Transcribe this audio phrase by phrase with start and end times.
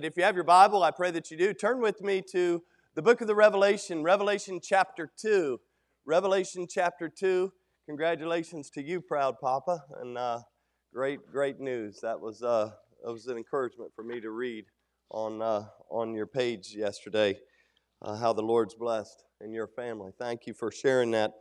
[0.00, 1.52] If you have your Bible, I pray that you do.
[1.52, 2.62] Turn with me to
[2.94, 5.58] the book of the Revelation, Revelation chapter 2.
[6.06, 7.52] Revelation chapter 2.
[7.86, 10.38] Congratulations to you, proud Papa, and uh,
[10.94, 11.98] great, great news.
[12.00, 12.70] That was, uh,
[13.02, 14.66] that was an encouragement for me to read
[15.10, 17.36] on, uh, on your page yesterday
[18.00, 20.12] uh, how the Lord's blessed in your family.
[20.16, 21.32] Thank you for sharing that.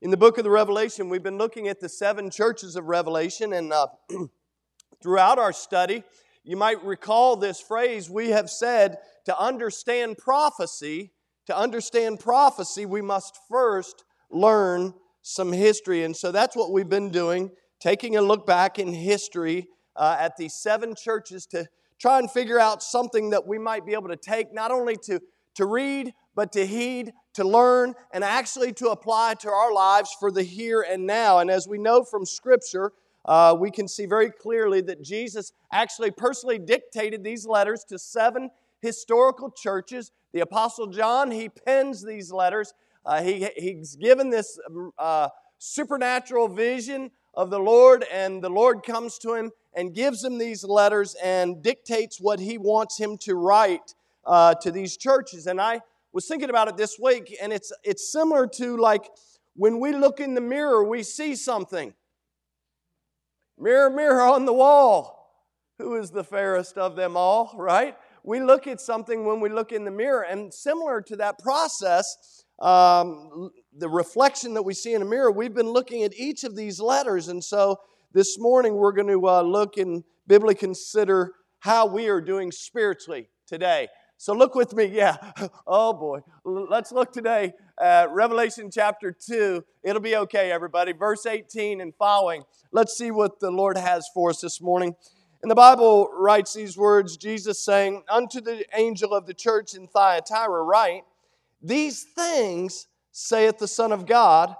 [0.00, 3.52] In the book of the Revelation, we've been looking at the seven churches of Revelation,
[3.52, 3.88] and uh,
[5.02, 6.02] throughout our study,
[6.44, 11.12] you might recall this phrase we have said to understand prophecy,
[11.46, 16.04] to understand prophecy, we must first learn some history.
[16.04, 17.50] And so that's what we've been doing,
[17.80, 22.58] taking a look back in history uh, at these seven churches to try and figure
[22.58, 25.20] out something that we might be able to take not only to,
[25.56, 30.30] to read, but to heed, to learn, and actually to apply to our lives for
[30.30, 31.38] the here and now.
[31.38, 32.92] And as we know from Scripture,
[33.24, 38.50] uh, we can see very clearly that Jesus actually personally dictated these letters to seven
[38.80, 40.10] historical churches.
[40.32, 42.72] The Apostle John, he pens these letters.
[43.04, 44.58] Uh, he, he's given this
[44.98, 50.38] uh, supernatural vision of the Lord, and the Lord comes to him and gives him
[50.38, 55.46] these letters and dictates what he wants him to write uh, to these churches.
[55.46, 55.80] And I
[56.12, 59.08] was thinking about it this week, and it's, it's similar to like
[59.54, 61.94] when we look in the mirror, we see something.
[63.60, 65.18] Mirror, mirror on the wall.
[65.78, 67.94] Who is the fairest of them all, right?
[68.24, 72.44] We look at something when we look in the mirror, and similar to that process,
[72.60, 76.56] um, the reflection that we see in a mirror, we've been looking at each of
[76.56, 77.28] these letters.
[77.28, 77.76] And so
[78.12, 83.28] this morning we're going to uh, look and biblically consider how we are doing spiritually
[83.46, 83.88] today.
[84.20, 85.16] So look with me, yeah.
[85.66, 86.20] Oh boy.
[86.44, 89.64] Let's look today at Revelation chapter 2.
[89.82, 90.92] It'll be okay, everybody.
[90.92, 92.42] Verse 18 and following.
[92.70, 94.94] Let's see what the Lord has for us this morning.
[95.40, 99.86] And the Bible writes these words Jesus saying, Unto the angel of the church in
[99.86, 101.04] Thyatira, write,
[101.62, 104.54] These things saith the Son of God,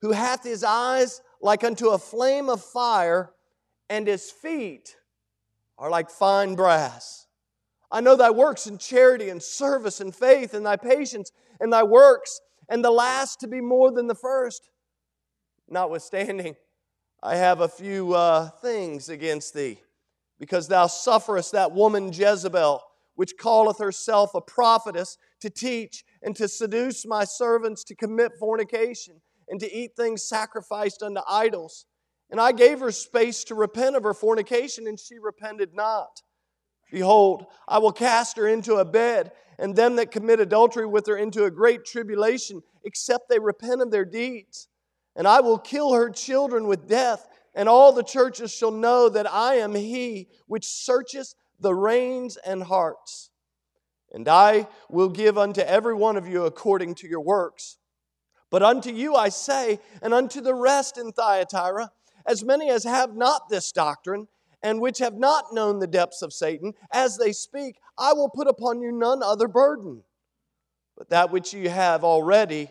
[0.00, 3.30] who hath his eyes like unto a flame of fire,
[3.88, 4.96] and his feet
[5.78, 7.25] are like fine brass.
[7.90, 11.30] I know thy works in charity and service and faith and thy patience
[11.60, 14.68] and thy works, and the last to be more than the first.
[15.68, 16.56] Notwithstanding,
[17.22, 19.80] I have a few uh, things against thee,
[20.38, 22.82] because thou sufferest that woman Jezebel,
[23.14, 29.20] which calleth herself a prophetess, to teach and to seduce my servants to commit fornication
[29.48, 31.86] and to eat things sacrificed unto idols.
[32.30, 36.20] And I gave her space to repent of her fornication, and she repented not.
[36.90, 41.16] Behold, I will cast her into a bed, and them that commit adultery with her
[41.16, 44.68] into a great tribulation, except they repent of their deeds.
[45.16, 49.30] And I will kill her children with death, and all the churches shall know that
[49.30, 53.30] I am he which searcheth the reins and hearts.
[54.12, 57.78] And I will give unto every one of you according to your works.
[58.50, 61.90] But unto you I say, and unto the rest in Thyatira,
[62.24, 64.28] as many as have not this doctrine,
[64.62, 68.48] and which have not known the depths of Satan, as they speak, I will put
[68.48, 70.02] upon you none other burden.
[70.96, 72.70] But that which you have already,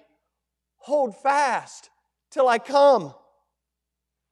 [0.77, 1.89] hold fast
[2.31, 3.13] till I come.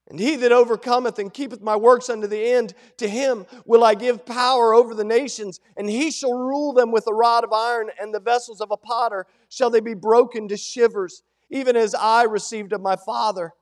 [0.10, 3.96] And he that overcometh and keepeth my works unto the end, to him will I
[3.96, 7.90] give power over the nations, and he shall rule them with a rod of iron,
[8.00, 12.24] and the vessels of a potter shall they be broken to shivers, even as I
[12.24, 13.54] received of my Father.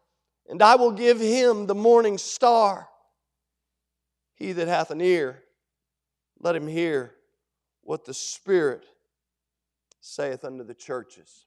[0.47, 2.87] And I will give him the morning star.
[4.41, 5.43] He that hath an ear,
[6.39, 7.13] let him hear
[7.83, 8.87] what the Spirit
[9.99, 11.45] saith unto the churches.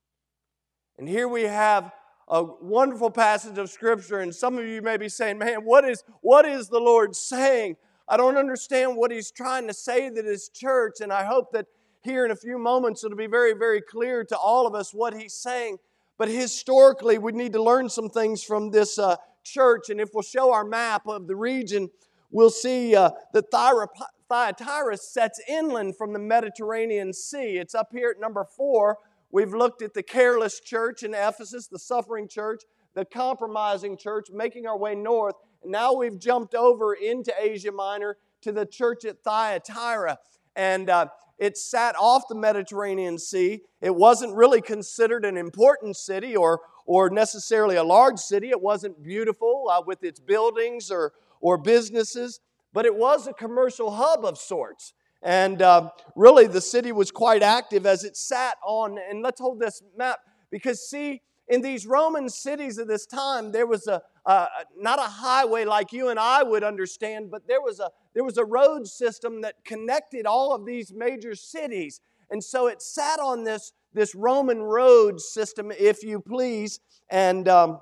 [0.97, 1.91] And here we have
[2.29, 6.05] a wonderful passage of Scripture, and some of you may be saying, Man, what is,
[6.21, 7.77] what is the Lord saying?
[8.07, 11.67] I don't understand what He's trying to say to His church, and I hope that
[12.05, 15.15] here in a few moments it'll be very, very clear to all of us what
[15.15, 15.79] He's saying.
[16.17, 20.23] But historically, we need to learn some things from this uh, church, and if we'll
[20.23, 21.91] show our map of the region,
[22.35, 23.51] we'll see uh, that
[24.29, 27.57] Thyatira sets inland from the Mediterranean Sea.
[27.59, 28.99] It's up here at number four.
[29.31, 32.63] We've looked at the careless church in Ephesus, the suffering church,
[32.95, 35.37] the compromising church, making our way north.
[35.65, 40.19] Now we've jumped over into Asia Minor to the church at Thyatira.
[40.57, 41.07] And uh,
[41.39, 43.63] it sat off the Mediterranean Sea.
[43.81, 48.51] It wasn't really considered an important city or, or necessarily a large city.
[48.51, 51.13] It wasn't beautiful uh, with its buildings or,
[51.45, 52.41] or businesses,
[52.73, 54.95] but it was a commercial hub of sorts.
[55.23, 58.97] And uh, really, the city was quite active as it sat on.
[59.11, 60.21] And let's hold this map
[60.51, 64.47] because, see, in these Roman cities of this time, there was a, uh,
[64.79, 68.39] not a highway like you and I would understand, but there was, a, there was
[68.39, 72.01] a road system that connected all of these major cities.
[72.31, 76.81] And so it sat on this, this Roman road system, if you please,
[77.11, 77.81] and um,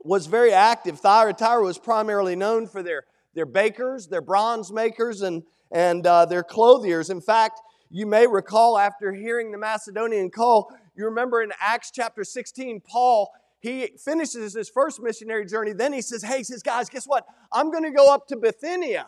[0.00, 1.00] was very active.
[1.00, 3.04] Thyatira was primarily known for their,
[3.34, 7.10] their bakers, their bronze makers, and, and uh, their clothiers.
[7.10, 7.60] In fact,
[7.90, 13.30] you may recall after hearing the Macedonian call, you remember in Acts chapter 16, Paul,
[13.60, 15.72] he finishes his first missionary journey.
[15.72, 17.26] Then he says, Hey, he says, guys, guess what?
[17.52, 19.06] I'm going to go up to Bithynia.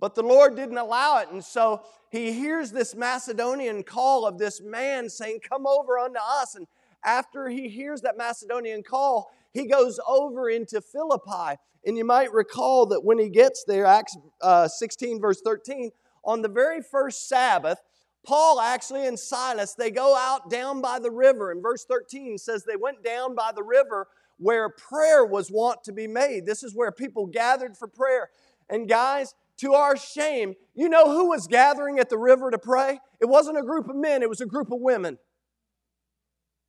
[0.00, 1.30] But the Lord didn't allow it.
[1.30, 6.54] And so he hears this Macedonian call of this man saying, Come over unto us.
[6.54, 6.66] And
[7.04, 11.58] after he hears that Macedonian call, he goes over into Philippi.
[11.84, 15.90] And you might recall that when he gets there, Acts uh, 16, verse 13,
[16.24, 17.78] on the very first Sabbath,
[18.24, 21.50] Paul actually and Silas, they go out down by the river.
[21.50, 24.06] And verse 13 says they went down by the river
[24.38, 26.46] where prayer was wont to be made.
[26.46, 28.30] This is where people gathered for prayer.
[28.68, 33.00] And guys, to our shame, you know who was gathering at the river to pray?
[33.20, 35.18] It wasn't a group of men, it was a group of women.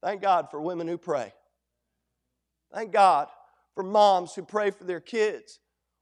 [0.03, 1.33] Thank God for women who pray.
[2.73, 3.29] Thank God
[3.73, 5.59] for moms who pray for their kids,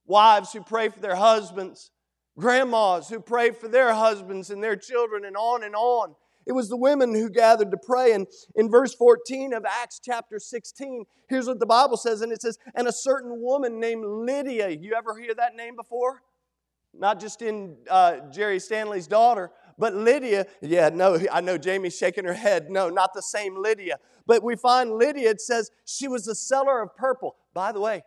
[0.07, 1.91] wives who pray for their husbands,
[2.37, 6.15] grandmas who pray for their husbands and their children, and on and on.
[6.47, 8.13] It was the women who gathered to pray.
[8.13, 8.25] And
[8.55, 12.21] in verse 14 of Acts chapter 16, here's what the Bible says.
[12.21, 16.23] And it says, And a certain woman named Lydia, you ever hear that name before?
[16.93, 19.51] Not just in uh, Jerry Stanley's daughter,
[19.81, 22.69] but Lydia, yeah, no, I know Jamie's shaking her head.
[22.69, 23.97] No, not the same Lydia.
[24.27, 27.35] But we find Lydia, it says she was a seller of purple.
[27.55, 28.03] By the way,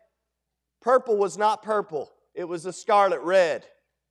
[0.80, 3.66] purple was not purple, it was a scarlet red.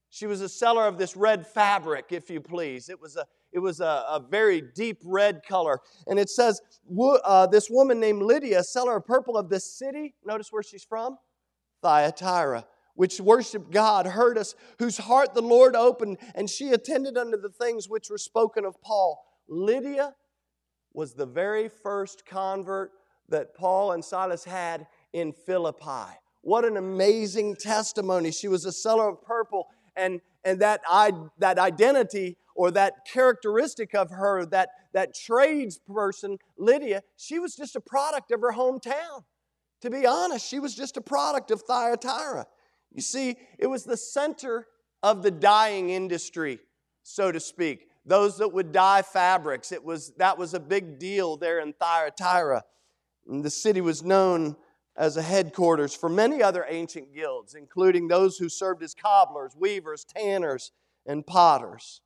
[0.10, 2.90] She was a seller of this red fabric, if you please.
[2.90, 5.80] It was a, it was a, a very deep red color.
[6.06, 6.62] And it says,
[7.24, 11.18] uh, this woman named Lydia, seller of purple of this city, notice where she's from?
[11.82, 12.66] Thyatira,
[12.96, 17.50] which worshiped God, heard us, whose heart the Lord opened, and she attended unto the
[17.50, 19.24] things which were spoken of Paul.
[19.48, 20.16] Lydia
[20.94, 22.92] was the very first convert
[23.30, 26.18] that Paul and Silas had in Philippi.
[26.42, 28.32] What an amazing testimony.
[28.32, 33.96] She was a seller of purple and, and that, I, that identity or that characteristic
[33.96, 39.24] of her, that, that tradesperson, Lydia, she was just a product of her hometown.
[39.82, 42.46] To be honest, she was just a product of Thyatira.
[42.94, 44.68] You see, it was the center
[45.02, 46.60] of the dyeing industry,
[47.02, 47.88] so to speak.
[48.06, 52.64] Those that would dye fabrics, it was, that was a big deal there in Thyatira.
[53.28, 54.56] And the city was known
[54.96, 60.04] as a headquarters for many other ancient guilds, including those who served as cobblers, weavers,
[60.04, 60.72] tanners,
[61.06, 62.02] and potters.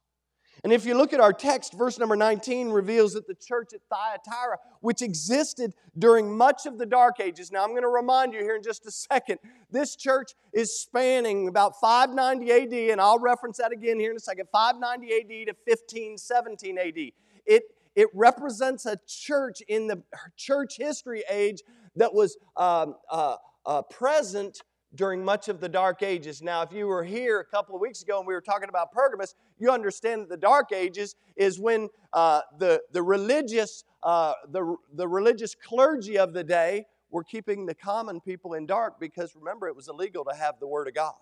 [0.63, 3.81] And if you look at our text, verse number 19 reveals that the church at
[3.89, 8.39] Thyatira, which existed during much of the Dark Ages, now I'm going to remind you
[8.39, 9.39] here in just a second,
[9.71, 14.21] this church is spanning about 590 AD, and I'll reference that again here in a
[14.21, 17.12] second 590 AD to 1517 AD.
[17.45, 17.63] It,
[17.95, 20.04] it represents a church in the
[20.36, 21.62] church history age
[21.95, 24.62] that was um, uh, uh, present
[24.95, 26.42] during much of the Dark Ages.
[26.42, 28.92] Now, if you were here a couple of weeks ago and we were talking about
[28.92, 34.75] Pergamos, you understand that the Dark Ages is when uh, the, the, religious, uh, the,
[34.94, 39.68] the religious clergy of the day were keeping the common people in dark because remember,
[39.68, 41.16] it was illegal to have the Word of God.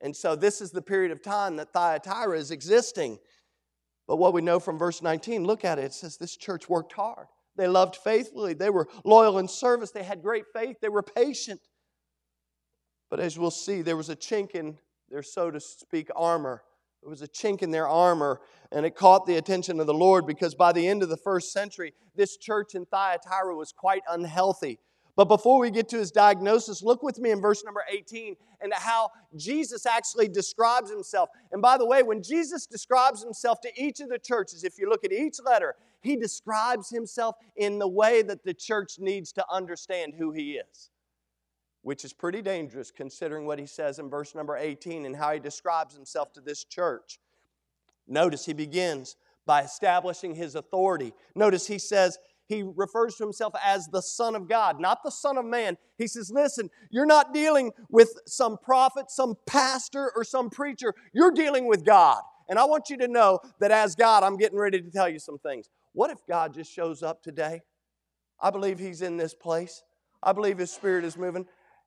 [0.00, 3.18] And so, this is the period of time that Thyatira is existing.
[4.06, 6.92] But what we know from verse 19, look at it, it says this church worked
[6.92, 7.26] hard.
[7.56, 8.52] They loved faithfully.
[8.52, 9.92] They were loyal in service.
[9.92, 10.76] They had great faith.
[10.80, 11.60] They were patient.
[13.14, 14.76] But as we'll see, there was a chink in
[15.08, 16.64] their, so to speak, armor.
[17.00, 18.40] There was a chink in their armor,
[18.72, 21.52] and it caught the attention of the Lord because by the end of the first
[21.52, 24.80] century, this church in Thyatira was quite unhealthy.
[25.14, 28.74] But before we get to his diagnosis, look with me in verse number 18 and
[28.74, 31.28] how Jesus actually describes himself.
[31.52, 34.90] And by the way, when Jesus describes himself to each of the churches, if you
[34.90, 39.44] look at each letter, he describes himself in the way that the church needs to
[39.48, 40.90] understand who he is,
[41.84, 45.38] which is pretty dangerous considering what he says in verse number 18 and how he
[45.38, 47.20] describes himself to this church.
[48.08, 51.12] Notice he begins by establishing his authority.
[51.34, 55.36] Notice he says, he refers to himself as the Son of God, not the Son
[55.36, 55.76] of Man.
[55.96, 60.94] He says, Listen, you're not dealing with some prophet, some pastor, or some preacher.
[61.12, 62.20] You're dealing with God.
[62.48, 65.18] And I want you to know that as God, I'm getting ready to tell you
[65.18, 65.70] some things.
[65.92, 67.62] What if God just shows up today?
[68.38, 69.82] I believe He's in this place.
[70.22, 71.46] I believe His Spirit is moving.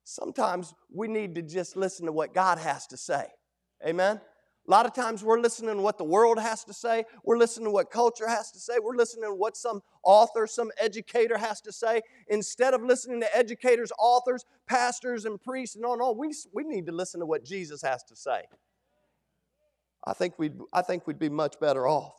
[0.09, 3.25] Sometimes we need to just listen to what God has to say.
[3.85, 4.21] Amen?
[4.65, 7.03] A lot of times we're listening to what the world has to say.
[7.25, 8.75] We're listening to what culture has to say.
[8.81, 12.03] We're listening to what some author, some educator has to say.
[12.29, 16.93] Instead of listening to educators, authors, pastors, and priests and on, we, we need to
[16.93, 18.43] listen to what Jesus has to say.
[20.05, 22.15] I think we'd, I think we'd be much better off.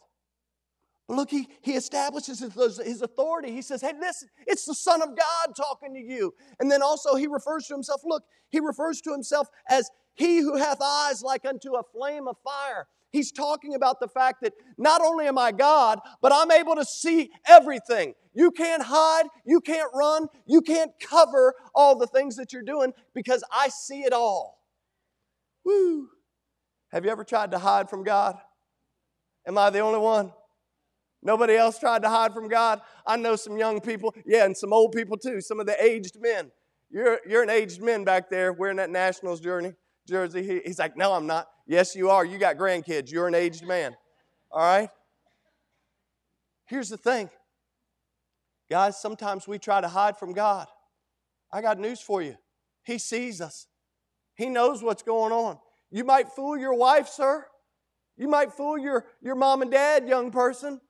[1.08, 3.50] But look, he, he establishes his, his authority.
[3.50, 6.34] He says, Hey, listen, it's the Son of God talking to you.
[6.60, 10.56] And then also he refers to himself, look, he refers to himself as he who
[10.56, 12.86] hath eyes like unto a flame of fire.
[13.10, 16.84] He's talking about the fact that not only am I God, but I'm able to
[16.84, 18.12] see everything.
[18.34, 22.92] You can't hide, you can't run, you can't cover all the things that you're doing
[23.14, 24.62] because I see it all.
[25.64, 26.08] Woo!
[26.92, 28.36] Have you ever tried to hide from God?
[29.46, 30.32] Am I the only one?
[31.22, 32.80] Nobody else tried to hide from God?
[33.06, 36.16] I know some young people, yeah, and some old people too, some of the aged
[36.20, 36.50] men.
[36.90, 39.74] You're, you're an aged man back there wearing that Nationals journey
[40.06, 40.42] jersey.
[40.42, 41.48] He, he's like, No, I'm not.
[41.66, 42.24] Yes, you are.
[42.24, 43.12] You got grandkids.
[43.12, 43.94] You're an aged man.
[44.50, 44.88] All right?
[46.66, 47.30] Here's the thing,
[48.70, 50.66] guys, sometimes we try to hide from God.
[51.50, 52.36] I got news for you.
[52.84, 53.66] He sees us,
[54.34, 55.58] He knows what's going on.
[55.90, 57.46] You might fool your wife, sir.
[58.18, 60.80] You might fool your, your mom and dad, young person.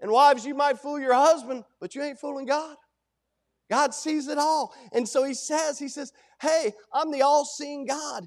[0.00, 2.76] And wives, you might fool your husband, but you ain't fooling God.
[3.70, 4.74] God sees it all.
[4.92, 8.26] And so he says, He says, Hey, I'm the all seeing God.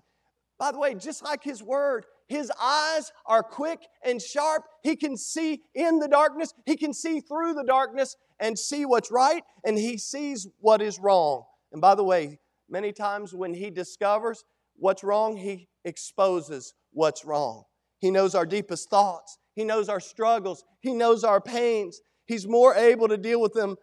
[0.58, 4.64] By the way, just like His Word, His eyes are quick and sharp.
[4.82, 9.12] He can see in the darkness, He can see through the darkness and see what's
[9.12, 11.44] right, and He sees what is wrong.
[11.72, 12.40] And by the way,
[12.70, 17.64] many times when He discovers what's wrong, He exposes what's wrong.
[18.00, 22.02] He knows our deepest thoughts, He knows our struggles, He knows our pains.
[22.26, 23.76] He's more able to deal with them,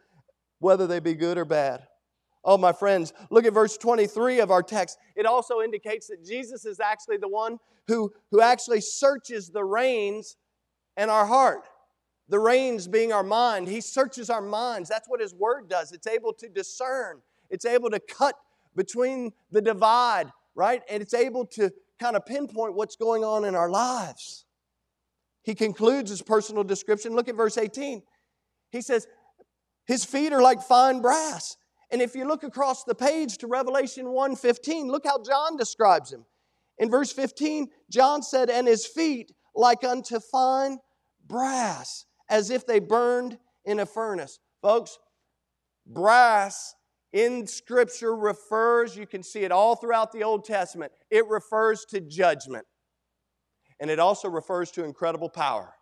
[0.61, 1.87] whether they be good or bad.
[2.43, 4.99] Oh, my friends, look at verse 23 of our text.
[5.15, 10.37] It also indicates that Jesus is actually the one who, who actually searches the reins
[10.97, 11.69] and our heart.
[12.29, 13.69] The reins being our mind.
[13.69, 14.89] He searches our minds.
[14.89, 15.93] That's what His Word does.
[15.93, 18.37] It's able to discern, it's able to cut
[18.77, 20.83] between the divide, right?
[20.89, 24.47] And it's able to kind of pinpoint what's going on in our lives.
[25.43, 27.15] He concludes his personal description.
[27.15, 28.03] Look at verse 18.
[28.71, 29.07] He says,
[29.87, 31.57] His feet are like fine brass
[31.91, 36.25] and if you look across the page to Revelation 1:15, look how John describes him.
[36.79, 40.81] In verse 15, John said, "And his feet like unto fine
[41.27, 44.99] brass, as if they burned in a furnace." Folks,
[45.85, 46.75] brass
[47.13, 50.93] in scripture refers, you can see it all throughout the Old Testament.
[51.11, 52.67] It refers to judgment.
[53.81, 55.75] And it also refers to incredible power.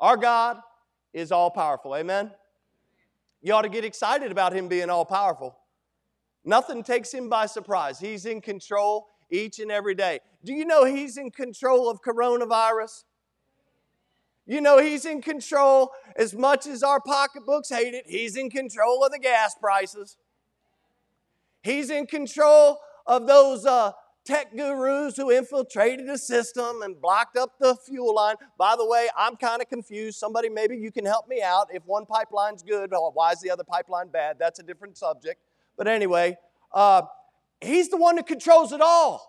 [0.00, 0.58] Our God
[1.12, 1.94] is all powerful.
[1.94, 2.30] Amen.
[3.42, 5.56] You ought to get excited about Him being all powerful.
[6.44, 7.98] Nothing takes Him by surprise.
[8.00, 10.20] He's in control each and every day.
[10.44, 13.04] Do you know He's in control of coronavirus?
[14.46, 19.04] You know He's in control as much as our pocketbooks hate it, He's in control
[19.04, 20.16] of the gas prices.
[21.62, 23.92] He's in control of those uh,
[24.30, 28.36] tech gurus who infiltrated the system and blocked up the fuel line.
[28.56, 30.18] By the way, I'm kind of confused.
[30.18, 31.66] Somebody, maybe you can help me out.
[31.72, 34.36] If one pipeline's good, why is the other pipeline bad?
[34.38, 35.42] That's a different subject.
[35.76, 36.36] But anyway,
[36.72, 37.02] uh,
[37.60, 39.26] he's the one that controls it all.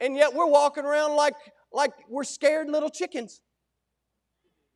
[0.00, 1.36] And yet we're walking around like,
[1.72, 3.40] like we're scared little chickens.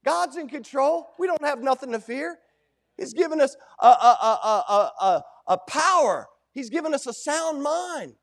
[0.05, 1.09] God's in control.
[1.19, 2.39] We don't have nothing to fear.
[2.97, 7.63] He's given us a, a, a, a, a, a power, He's given us a sound
[7.63, 8.15] mind.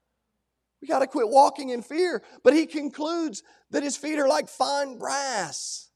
[0.83, 2.21] We got to quit walking in fear.
[2.43, 5.89] But he concludes that his feet are like fine brass.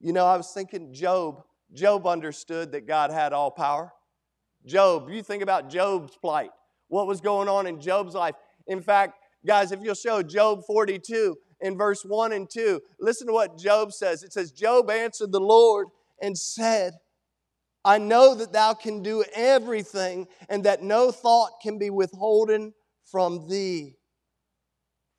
[0.00, 1.44] You know, I was thinking Job.
[1.72, 3.92] Job understood that God had all power.
[4.66, 6.50] Job, you think about Job's plight,
[6.88, 8.34] what was going on in Job's life.
[8.66, 13.32] In fact, guys, if you'll show Job 42 in verse 1 and 2, listen to
[13.32, 14.24] what Job says.
[14.24, 15.86] It says, Job answered the Lord
[16.20, 16.94] and said,
[17.84, 22.72] I know that thou can do everything and that no thought can be withholden
[23.04, 23.94] from thee.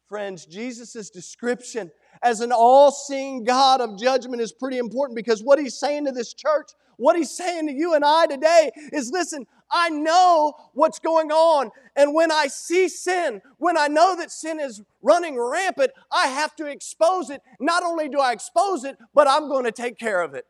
[0.10, 1.92] Friends, Jesus' description
[2.24, 6.12] as an all seeing God of judgment is pretty important because what he's saying to
[6.12, 10.98] this church, what he's saying to you and I today is listen, I know what's
[10.98, 11.70] going on.
[11.96, 16.56] And when I see sin, when I know that sin is running rampant, I have
[16.56, 17.44] to expose it.
[17.60, 20.46] Not only do I expose it, but I'm going to take care of it.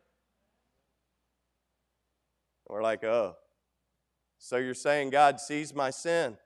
[2.66, 3.36] We're like, oh,
[4.38, 6.38] so you're saying God sees my sin?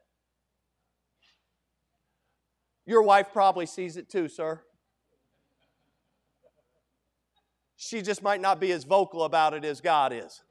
[2.87, 4.61] Your wife probably sees it too, sir.
[7.77, 10.43] She just might not be as vocal about it as God is.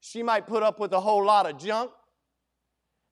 [0.00, 1.90] She might put up with a whole lot of junk.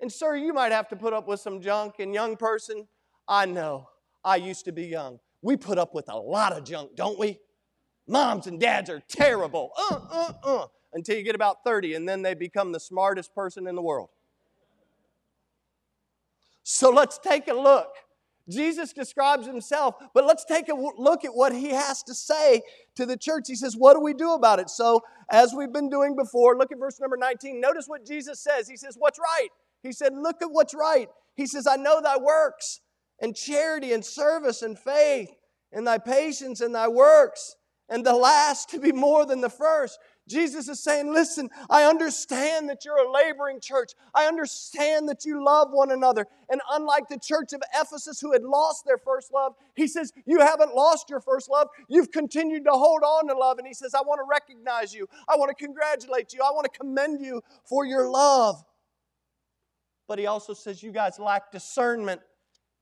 [0.00, 1.94] And, sir, you might have to put up with some junk.
[1.98, 2.86] And, young person,
[3.26, 3.88] I know
[4.24, 5.18] I used to be young.
[5.42, 7.38] we put up with a lot of junk, don't we?
[8.06, 9.70] Moms and dads are terrible.
[9.90, 10.66] Uh, uh, uh.
[10.92, 14.10] Until you get about 30, and then they become the smartest person in the world.
[16.62, 17.88] So let's take a look.
[18.50, 22.62] Jesus describes himself, but let's take a look at what he has to say
[22.96, 23.44] to the church.
[23.46, 24.68] He says, What do we do about it?
[24.68, 25.00] So,
[25.30, 27.60] as we've been doing before, look at verse number 19.
[27.60, 28.68] Notice what Jesus says.
[28.68, 29.48] He says, What's right?
[29.82, 31.08] He said, Look at what's right.
[31.36, 32.80] He says, I know thy works
[33.20, 35.30] and charity and service and faith
[35.72, 37.54] and thy patience and thy works,
[37.88, 39.98] and the last to be more than the first.
[40.28, 43.92] Jesus is saying, Listen, I understand that you're a laboring church.
[44.14, 46.26] I understand that you love one another.
[46.48, 50.40] And unlike the church of Ephesus who had lost their first love, he says, You
[50.40, 51.68] haven't lost your first love.
[51.88, 53.58] You've continued to hold on to love.
[53.58, 55.08] And he says, I want to recognize you.
[55.28, 56.40] I want to congratulate you.
[56.42, 58.62] I want to commend you for your love.
[60.06, 62.20] But he also says, You guys lack discernment.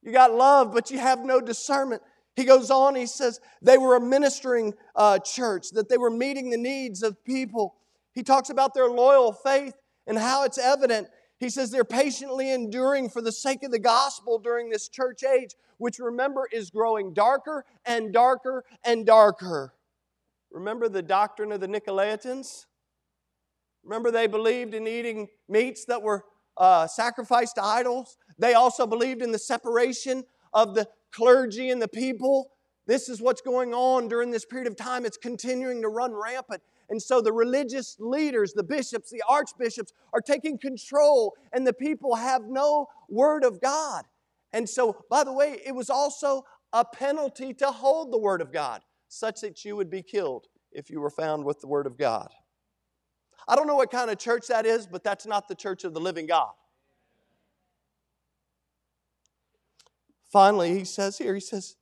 [0.02, 2.02] You got love, but you have no discernment.
[2.36, 6.50] He goes on, he says they were a ministering uh, church, that they were meeting
[6.50, 7.76] the needs of people.
[8.12, 9.74] He talks about their loyal faith
[10.06, 11.08] and how it's evident.
[11.38, 15.54] He says they're patiently enduring for the sake of the gospel during this church age,
[15.78, 19.74] which remember is growing darker and darker and darker.
[20.50, 22.66] Remember the doctrine of the Nicolaitans?
[23.84, 26.24] Remember they believed in eating meats that were
[26.56, 28.18] uh, sacrificed to idols?
[28.38, 32.50] They also believed in the separation of the clergy and the people.
[32.86, 35.04] This is what's going on during this period of time.
[35.04, 36.62] It's continuing to run rampant.
[36.88, 42.16] And so the religious leaders, the bishops, the archbishops are taking control, and the people
[42.16, 44.04] have no word of God.
[44.52, 48.52] And so, by the way, it was also a penalty to hold the word of
[48.52, 51.96] God, such that you would be killed if you were found with the word of
[51.96, 52.28] God.
[53.46, 55.94] I don't know what kind of church that is, but that's not the church of
[55.94, 56.50] the living God.
[60.30, 61.76] Finally, he says here, he says,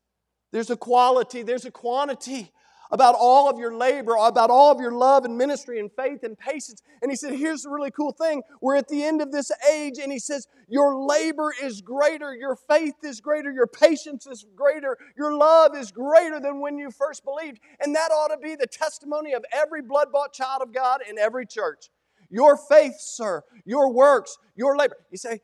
[0.52, 2.52] there's a quality, there's a quantity
[2.90, 6.38] about all of your labor, about all of your love and ministry and faith and
[6.38, 6.82] patience.
[7.02, 8.42] And he said, Here's the really cool thing.
[8.62, 12.56] We're at the end of this age, and he says, Your labor is greater, your
[12.56, 17.24] faith is greater, your patience is greater, your love is greater than when you first
[17.24, 17.60] believed.
[17.80, 21.18] And that ought to be the testimony of every blood bought child of God in
[21.18, 21.90] every church.
[22.30, 24.96] Your faith, sir, your works, your labor.
[25.10, 25.40] You say,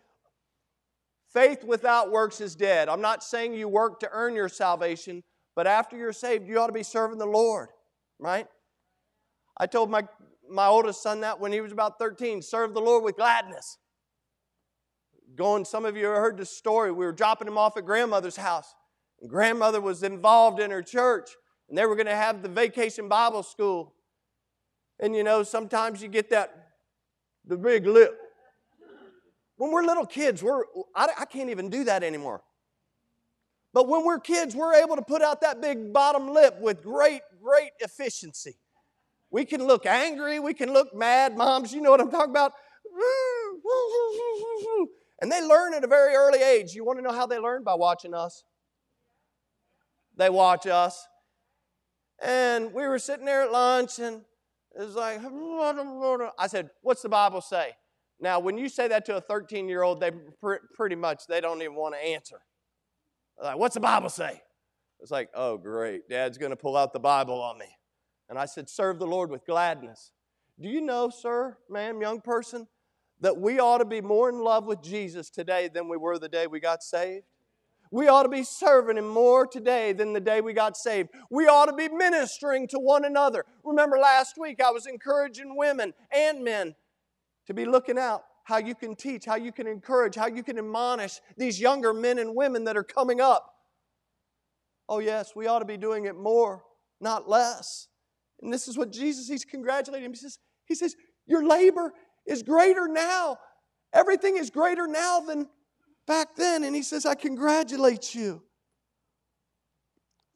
[1.35, 2.89] Faith without works is dead.
[2.89, 5.23] I'm not saying you work to earn your salvation,
[5.57, 7.69] but after you're saved, you ought to be serving the Lord,
[8.21, 8.47] right?
[9.59, 10.05] I told my,
[10.49, 13.79] my oldest son that when he was about 13 serve the Lord with gladness.
[15.35, 16.93] Going, some of you have heard the story.
[16.93, 18.73] We were dropping him off at grandmother's house.
[19.21, 21.31] And grandmother was involved in her church,
[21.69, 23.95] and they were going to have the vacation Bible school.
[25.01, 26.69] And you know, sometimes you get that,
[27.45, 28.17] the big lip.
[29.57, 30.63] When we're little kids, we're,
[30.95, 32.43] I, I can't even do that anymore.
[33.73, 37.23] But when we're kids, we're able to put out that big bottom lip with great,
[37.43, 38.57] great efficiency.
[39.31, 41.37] We can look angry, we can look mad.
[41.37, 42.53] Moms, you know what I'm talking about?
[45.21, 46.75] And they learn at a very early age.
[46.75, 47.63] You want to know how they learn?
[47.63, 48.43] By watching us.
[50.17, 51.07] They watch us.
[52.23, 54.23] And we were sitting there at lunch, and
[54.79, 55.21] it was like,
[56.39, 57.75] I said, What's the Bible say?
[58.21, 61.41] Now, when you say that to a 13 year old, they pr- pretty much they
[61.41, 62.41] don't even want to answer.
[63.37, 64.41] They're like, what's the Bible say?
[65.01, 66.09] It's like, oh, great.
[66.09, 67.67] Dad's going to pull out the Bible on me.
[68.29, 70.13] And I said, serve the Lord with gladness.
[70.61, 72.69] Do you know, sir, ma'am, young person,
[73.21, 76.29] that we ought to be more in love with Jesus today than we were the
[76.29, 77.25] day we got saved?
[77.91, 81.11] We ought to be serving Him more today than the day we got saved.
[81.31, 83.45] We ought to be ministering to one another.
[83.63, 86.75] Remember last week I was encouraging women and men
[87.47, 90.59] to be looking out how you can teach, how you can encourage, how you can
[90.59, 93.51] admonish these younger men and women that are coming up.
[94.89, 96.63] Oh, yes, we ought to be doing it more,
[97.01, 97.89] not less.
[98.43, 100.13] And this is what Jesus, he's congratulating him.
[100.13, 100.95] He says, he says,
[101.27, 101.93] Your labor
[102.27, 103.39] is greater now.
[103.95, 105.49] Everything is greater now than
[106.07, 106.65] back then.
[106.65, 108.43] And he says, I congratulate you.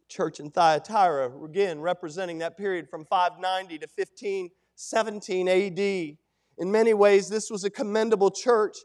[0.09, 6.19] Church in Thyatira, again, representing that period from 590 to 1517 AD.
[6.59, 8.77] In many ways, this was a commendable church.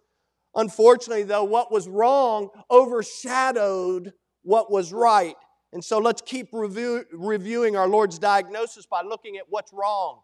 [0.56, 5.36] Unfortunately, though, what was wrong overshadowed what was right.
[5.72, 10.20] And so let's keep review, reviewing our Lord's diagnosis by looking at what's wrong.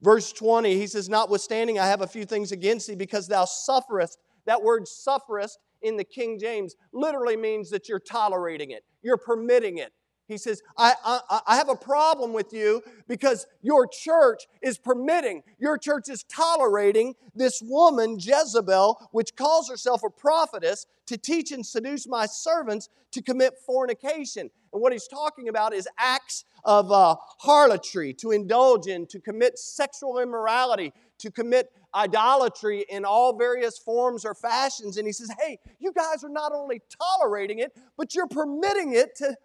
[0.00, 4.18] Verse 20, he says, Notwithstanding, I have a few things against thee because thou sufferest.
[4.46, 9.78] That word sufferest in the King James literally means that you're tolerating it, you're permitting
[9.78, 9.92] it.
[10.28, 15.42] He says, I, I, I, have a problem with you because your church is permitting,
[15.58, 21.66] your church is tolerating this woman, Jezebel, which calls herself a prophetess, to teach and
[21.66, 24.50] seduce my servants to commit fornication.
[24.72, 29.58] And what he's talking about is acts of uh, harlotry, to indulge in, to commit
[29.58, 34.96] sexual immorality, to commit idolatry in all various forms or fashions.
[34.96, 39.16] And he says, hey, you guys are not only tolerating it, but you're permitting it
[39.16, 39.36] to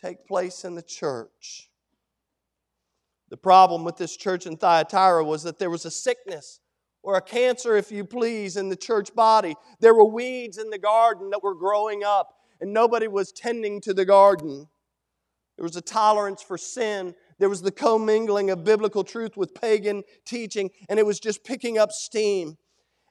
[0.00, 1.68] take place in the church.
[3.30, 6.60] The problem with this church in Thyatira was that there was a sickness
[7.02, 9.54] or a cancer, if you please, in the church body.
[9.80, 13.94] There were weeds in the garden that were growing up, and nobody was tending to
[13.94, 14.66] the garden.
[15.56, 17.14] There was a tolerance for sin.
[17.38, 21.78] There was the commingling of biblical truth with pagan teaching, and it was just picking
[21.78, 22.56] up steam.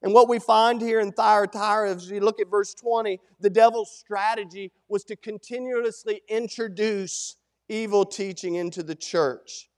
[0.02, 3.92] And what we find here in Thyatira, as you look at verse 20, the devil's
[3.92, 7.36] strategy was to continuously introduce
[7.68, 9.70] evil teaching into the church.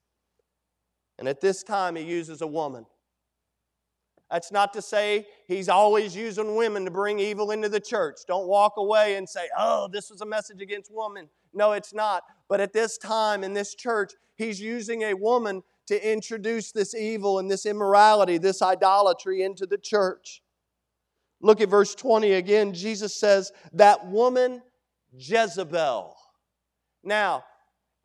[1.17, 2.85] And at this time, he uses a woman.
[4.31, 8.19] That's not to say he's always using women to bring evil into the church.
[8.27, 11.27] Don't walk away and say, oh, this was a message against women.
[11.53, 12.23] No, it's not.
[12.47, 17.39] But at this time in this church, he's using a woman to introduce this evil
[17.39, 20.41] and this immorality, this idolatry into the church.
[21.41, 22.73] Look at verse 20 again.
[22.73, 24.61] Jesus says, That woman,
[25.13, 26.15] Jezebel.
[27.03, 27.43] Now,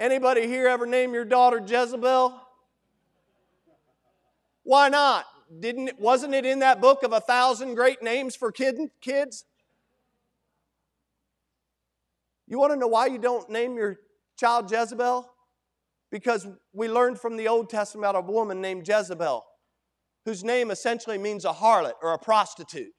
[0.00, 2.40] anybody here ever name your daughter Jezebel?
[4.64, 5.24] Why not?
[5.60, 9.44] Didn't wasn't it in that book of a thousand great names for kid, kids?
[12.48, 14.00] You want to know why you don't name your
[14.36, 15.30] child Jezebel?
[16.10, 19.44] Because we learned from the Old Testament about a woman named Jezebel,
[20.24, 22.92] whose name essentially means a harlot or a prostitute.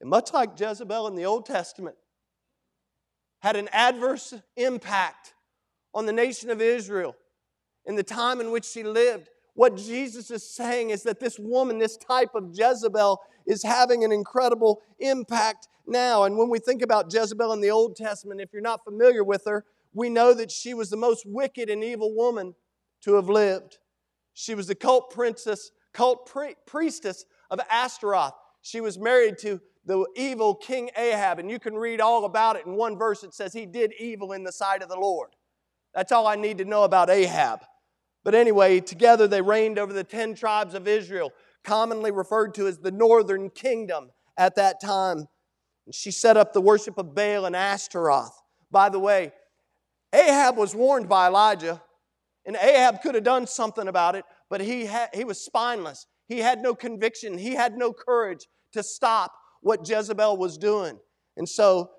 [0.00, 1.96] And much like Jezebel in the Old Testament,
[3.42, 5.34] had an adverse impact
[5.94, 7.14] on the nation of Israel
[7.86, 9.28] in the time in which she lived.
[9.54, 13.20] What Jesus is saying is that this woman, this type of Jezebel,
[13.50, 16.22] is having an incredible impact now.
[16.22, 19.42] And when we think about Jezebel in the Old Testament, if you're not familiar with
[19.46, 22.54] her, we know that she was the most wicked and evil woman
[23.02, 23.78] to have lived.
[24.34, 28.34] She was the cult princess, cult pri- priestess of Ashtaroth.
[28.62, 32.66] She was married to the evil King Ahab, and you can read all about it
[32.66, 33.24] in one verse.
[33.24, 35.30] It says he did evil in the sight of the Lord.
[35.92, 37.62] That's all I need to know about Ahab.
[38.22, 41.32] But anyway, together they reigned over the 10 tribes of Israel,
[41.64, 45.26] commonly referred to as the northern kingdom at that time.
[45.92, 48.40] She set up the worship of Baal and Ashtaroth.
[48.70, 49.32] By the way,
[50.12, 51.82] Ahab was warned by Elijah,
[52.46, 56.06] and Ahab could have done something about it, but he, he was spineless.
[56.28, 60.98] He had no conviction, he had no courage to stop what Jezebel was doing.
[61.36, 61.90] And so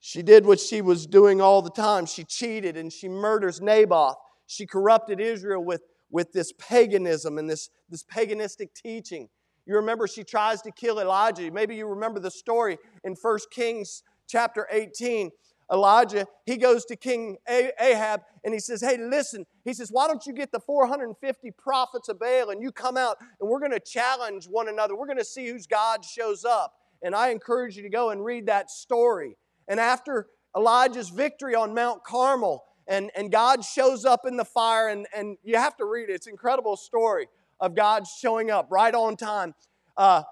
[0.00, 2.06] she did what she was doing all the time.
[2.06, 4.16] She cheated and she murders Naboth.
[4.46, 9.28] She corrupted Israel with, with this paganism and this, this paganistic teaching.
[9.66, 11.50] You remember she tries to kill Elijah.
[11.50, 15.30] Maybe you remember the story in 1 Kings chapter 18.
[15.72, 19.46] Elijah, he goes to King Ahab and he says, Hey, listen.
[19.64, 23.18] He says, Why don't you get the 450 prophets of Baal and you come out
[23.40, 24.96] and we're going to challenge one another.
[24.96, 26.74] We're going to see whose God shows up.
[27.02, 29.36] And I encourage you to go and read that story.
[29.68, 34.88] And after Elijah's victory on Mount Carmel, and, and God shows up in the fire,
[34.88, 36.14] and, and you have to read it.
[36.14, 37.28] It's an incredible story
[37.60, 39.54] of God showing up right on time.
[39.96, 40.22] Uh,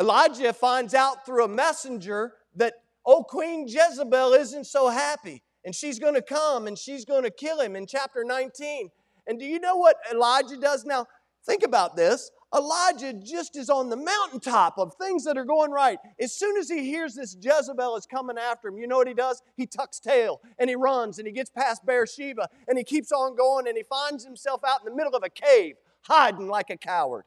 [0.00, 5.98] Elijah finds out through a messenger that, oh, Queen Jezebel isn't so happy, and she's
[5.98, 8.90] going to come and she's going to kill him in chapter 19.
[9.26, 11.06] And do you know what Elijah does now?
[11.44, 12.30] Think about this.
[12.54, 15.98] Elijah just is on the mountaintop of things that are going right.
[16.18, 19.14] As soon as he hears this Jezebel is coming after him, you know what he
[19.14, 19.42] does?
[19.56, 23.36] He tucks tail and he runs and he gets past Beersheba and he keeps on
[23.36, 26.78] going and he finds himself out in the middle of a cave, hiding like a
[26.78, 27.24] coward.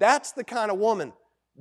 [0.00, 1.12] That's the kind of woman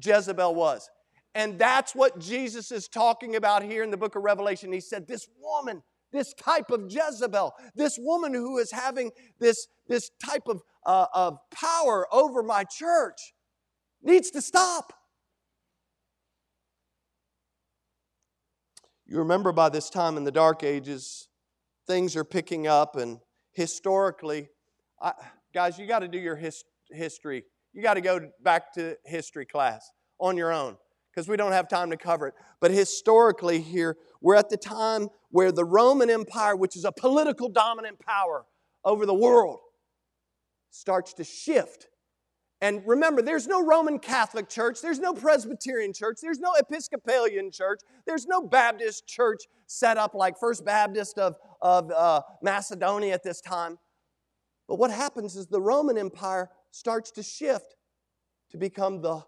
[0.04, 0.90] Jezebel was.
[1.36, 4.72] And that's what Jesus is talking about here in the book of Revelation.
[4.72, 10.12] He said, This woman, this type of Jezebel, this woman who is having this, this
[10.24, 13.34] type of uh, of power over my church
[14.02, 14.94] needs to stop.
[19.06, 21.28] You remember by this time in the Dark Ages,
[21.86, 23.20] things are picking up, and
[23.52, 24.50] historically,
[25.02, 25.14] I,
[25.54, 27.44] guys, you got to do your his, history.
[27.74, 30.78] You got to go back to history class on your own
[31.12, 32.34] because we don't have time to cover it.
[32.60, 37.50] But historically, here, we're at the time where the Roman Empire, which is a political
[37.50, 38.46] dominant power
[38.86, 39.60] over the world,
[40.74, 41.88] starts to shift
[42.64, 47.82] And remember, there's no Roman Catholic church, there's no Presbyterian church, there's no Episcopalian church,
[48.08, 53.42] there's no Baptist church set up like First Baptist of, of uh, Macedonia at this
[53.42, 53.78] time.
[54.70, 57.76] But what happens is the Roman Empire starts to shift
[58.52, 59.22] to become the,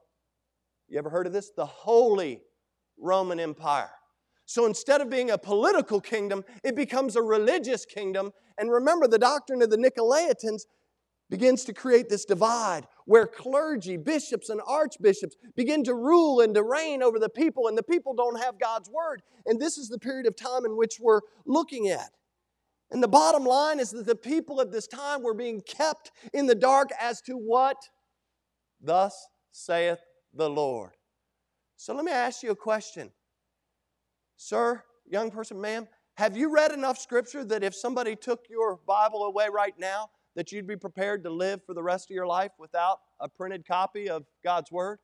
[0.88, 1.52] you ever heard of this?
[1.52, 2.42] The Holy
[2.98, 3.92] Roman Empire.
[4.46, 8.32] So instead of being a political kingdom, it becomes a religious kingdom.
[8.58, 10.62] And remember, the doctrine of the Nicolaitans
[11.30, 16.64] begins to create this divide where clergy, bishops, and archbishops begin to rule and to
[16.64, 19.22] reign over the people, and the people don't have God's word.
[19.46, 22.12] And this is the period of time in which we're looking at.
[22.92, 26.46] And the bottom line is that the people at this time were being kept in
[26.46, 27.78] the dark as to what
[28.82, 30.00] thus saith
[30.34, 30.92] the Lord.
[31.78, 33.12] So let me ask you a question.
[34.38, 39.24] Sir, young person, ma'am, have you read enough scripture that if somebody took your Bible
[39.24, 42.52] away right now, that you'd be prepared to live for the rest of your life
[42.60, 45.00] without a printed copy of God's Word?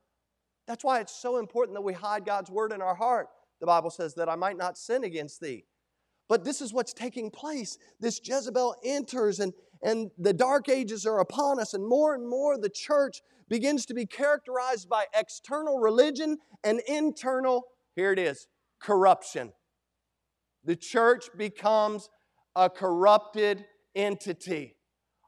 [0.67, 3.27] That's why it's so important that we hide God's Word in our heart.
[3.59, 5.65] The Bible says that I might not sin against thee.
[6.27, 7.77] But this is what's taking place.
[7.99, 12.57] This Jezebel enters, and, and the dark ages are upon us, and more and more
[12.57, 17.65] the church begins to be characterized by external religion and internal,
[17.95, 18.47] here it is,
[18.79, 19.51] corruption.
[20.63, 22.09] The church becomes
[22.55, 24.77] a corrupted entity.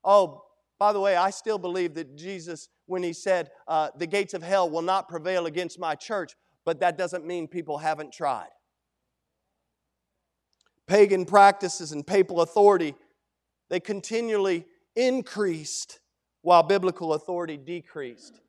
[0.04, 0.44] Oh,
[0.80, 4.44] by the way, I still believe that Jesus, when he said, uh, the gates of
[4.44, 6.34] hell will not prevail against my church,
[6.66, 8.50] but that doesn't mean people haven't tried.
[10.88, 12.96] Pagan practices and papal authority,
[13.70, 16.00] they continually increased
[16.42, 18.42] while biblical authority decreased.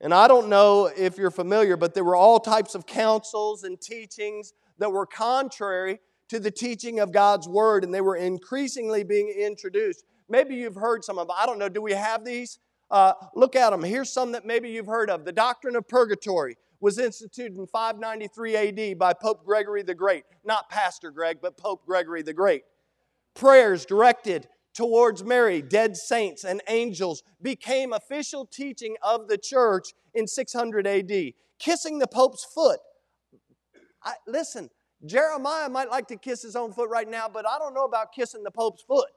[0.00, 3.80] And I don't know if you're familiar, but there were all types of counsels and
[3.80, 9.28] teachings that were contrary to the teaching of God's Word, and they were increasingly being
[9.28, 10.04] introduced.
[10.28, 11.36] Maybe you've heard some of them.
[11.38, 11.68] I don't know.
[11.68, 12.58] Do we have these?
[12.90, 13.82] Uh, look at them.
[13.82, 15.24] Here's some that maybe you've heard of.
[15.24, 20.24] The doctrine of purgatory was instituted in 593 AD by Pope Gregory the Great.
[20.44, 22.62] Not Pastor Greg, but Pope Gregory the Great.
[23.34, 30.26] Prayers directed towards Mary, dead saints, and angels became official teaching of the church in
[30.26, 31.32] 600 AD.
[31.58, 32.78] Kissing the Pope's foot.
[34.04, 34.70] I, listen,
[35.04, 38.12] Jeremiah might like to kiss his own foot right now, but I don't know about
[38.12, 39.10] kissing the Pope's foot,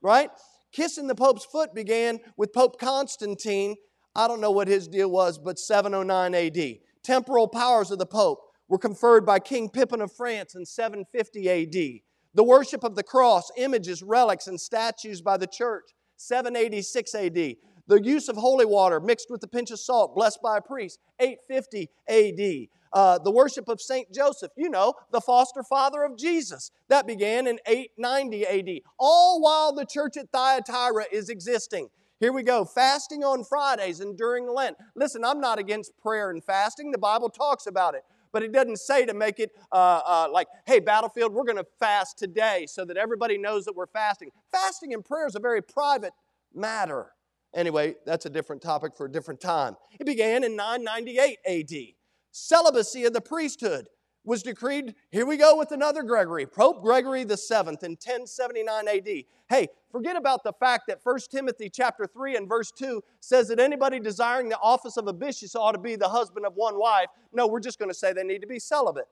[0.00, 0.30] right?
[0.72, 3.76] Kissing the Pope's foot began with Pope Constantine.
[4.14, 6.78] I don't know what his deal was, but 709 AD.
[7.02, 12.00] Temporal powers of the Pope were conferred by King Pippin of France in 750 AD.
[12.34, 17.56] The worship of the cross, images, relics, and statues by the church, 786 AD.
[17.88, 21.00] The use of holy water mixed with a pinch of salt, blessed by a priest,
[21.18, 22.68] 850 AD.
[22.92, 26.70] Uh, the worship of Saint Joseph, you know, the foster father of Jesus.
[26.88, 31.88] That began in 890 AD, all while the church at Thyatira is existing.
[32.20, 34.76] Here we go, fasting on Fridays and during Lent.
[34.94, 38.02] Listen, I'm not against prayer and fasting, the Bible talks about it.
[38.32, 41.66] But it doesn't say to make it uh, uh, like, hey, battlefield, we're going to
[41.78, 44.30] fast today so that everybody knows that we're fasting.
[44.52, 46.12] Fasting and prayer is a very private
[46.54, 47.12] matter.
[47.54, 49.76] Anyway, that's a different topic for a different time.
[49.98, 51.94] It began in 998 AD
[52.30, 53.88] celibacy of the priesthood
[54.24, 54.94] was decreed.
[55.10, 59.08] Here we go with another Gregory, Pope Gregory the Seventh in 1079 AD.
[59.48, 63.58] Hey, forget about the fact that 1 Timothy chapter 3 and verse 2 says that
[63.58, 67.06] anybody desiring the office of a bishop ought to be the husband of one wife.
[67.32, 69.06] No, we're just going to say they need to be celibate.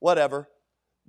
[0.00, 0.48] Whatever.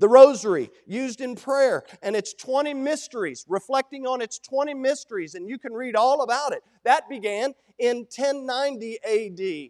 [0.02, 5.48] The rosary used in prayer and its 20 mysteries, reflecting on its 20 mysteries, and
[5.48, 6.64] you can read all about it.
[6.84, 9.70] That began in 1090 AD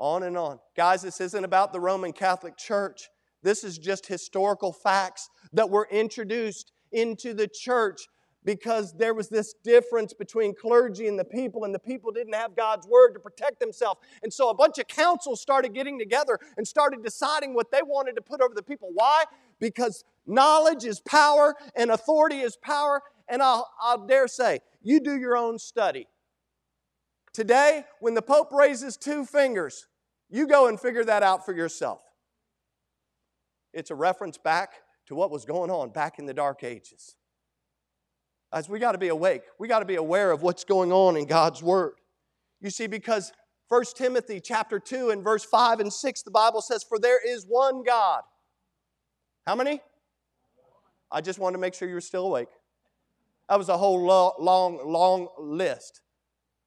[0.00, 0.58] on and on.
[0.76, 3.08] Guys, this isn't about the Roman Catholic Church.
[3.44, 8.00] This is just historical facts that were introduced into the church
[8.44, 12.56] because there was this difference between clergy and the people, and the people didn't have
[12.56, 14.00] God's word to protect themselves.
[14.22, 18.16] And so a bunch of councils started getting together and started deciding what they wanted
[18.16, 18.90] to put over the people.
[18.94, 19.24] Why?
[19.58, 23.02] Because knowledge is power and authority is power.
[23.28, 26.06] And I'll, I'll dare say, you do your own study.
[27.32, 29.86] Today, when the Pope raises two fingers,
[30.28, 32.02] you go and figure that out for yourself.
[33.72, 34.70] It's a reference back
[35.06, 37.16] to what was going on back in the dark ages.
[38.52, 41.16] As we got to be awake, we got to be aware of what's going on
[41.16, 41.94] in God's Word.
[42.60, 43.32] You see, because
[43.68, 47.44] 1 Timothy chapter 2 and verse 5 and 6, the Bible says, For there is
[47.48, 48.22] one God.
[49.46, 49.80] How many?
[51.10, 52.48] I just wanted to make sure you were still awake.
[53.48, 54.00] That was a whole
[54.38, 56.02] long, long list.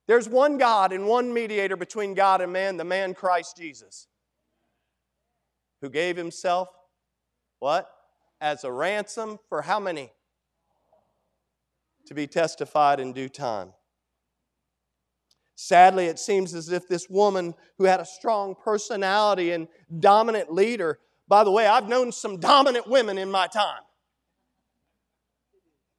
[0.07, 4.07] There's one God and one mediator between God and man, the man Christ Jesus,
[5.81, 6.67] who gave himself,
[7.59, 7.89] what?
[8.41, 10.11] As a ransom for how many?
[12.07, 13.73] To be testified in due time.
[15.55, 19.67] Sadly, it seems as if this woman who had a strong personality and
[19.99, 23.81] dominant leader, by the way, I've known some dominant women in my time.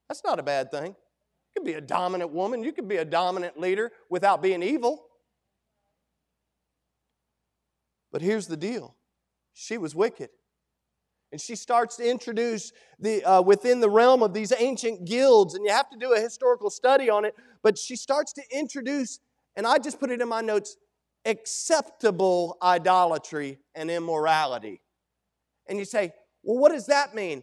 [0.09, 0.89] That's not a bad thing.
[0.89, 5.07] You could be a dominant woman, you could be a dominant leader without being evil.
[8.13, 8.97] But here's the deal
[9.55, 10.31] she was wicked.
[11.35, 12.71] And she starts to introduce
[13.01, 16.21] the, uh, within the realm of these ancient guilds, and you have to do a
[16.21, 19.19] historical study on it, but she starts to introduce,
[19.57, 20.77] and I just put it in my notes,
[21.25, 24.81] acceptable idolatry and immorality.
[25.67, 26.13] And you say,
[26.45, 27.43] well, what does that mean?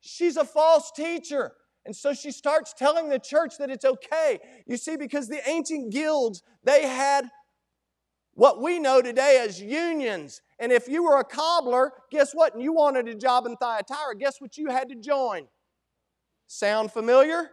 [0.00, 1.52] She's a false teacher.
[1.84, 4.40] And so she starts telling the church that it's okay.
[4.66, 7.30] You see, because the ancient guilds, they had
[8.36, 10.42] what we know today as unions.
[10.58, 12.54] And if you were a cobbler, guess what?
[12.54, 15.48] And you wanted a job in Thyatira, guess what you had to join?
[16.46, 17.50] Sound familiar?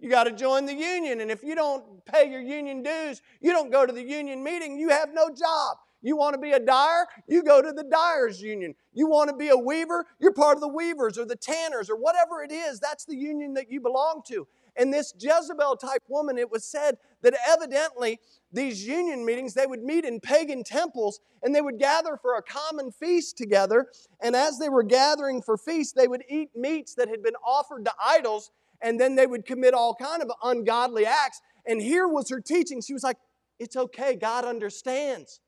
[0.00, 1.20] You got to join the union.
[1.20, 4.78] And if you don't pay your union dues, you don't go to the union meeting,
[4.78, 5.76] you have no job.
[6.00, 7.06] You want to be a dyer?
[7.28, 8.74] You go to the dyers union.
[8.92, 10.04] You want to be a weaver?
[10.18, 12.80] You're part of the weavers or the tanners or whatever it is.
[12.80, 14.48] That's the union that you belong to.
[14.74, 18.18] And this Jezebel type woman, it was said that evidently
[18.52, 22.42] these union meetings, they would meet in pagan temples and they would gather for a
[22.42, 23.86] common feast together.
[24.20, 27.84] And as they were gathering for feast, they would eat meats that had been offered
[27.86, 28.50] to idols
[28.82, 31.40] and then they would commit all kind of ungodly acts.
[31.66, 32.82] And here was her teaching.
[32.82, 33.16] She was like,
[33.58, 35.40] it's okay, God understands.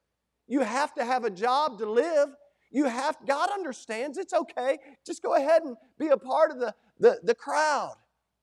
[0.47, 2.29] You have to have a job to live.
[2.71, 4.19] You have, God understands.
[4.19, 4.79] It's okay.
[5.05, 7.97] Just go ahead and be a part of the, the, the crowd.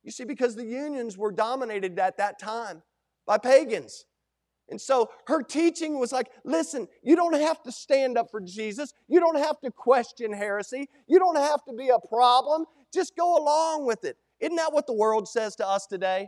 [0.04, 2.82] You see, because the unions were dominated at that time
[3.32, 4.04] by pagans.
[4.68, 8.94] And so her teaching was like, listen, you don't have to stand up for Jesus.
[9.08, 10.90] You don't have to question heresy.
[11.08, 12.66] You don't have to be a problem.
[12.94, 14.18] Just go along with it.
[14.42, 16.28] Isn't that what the world says to us today?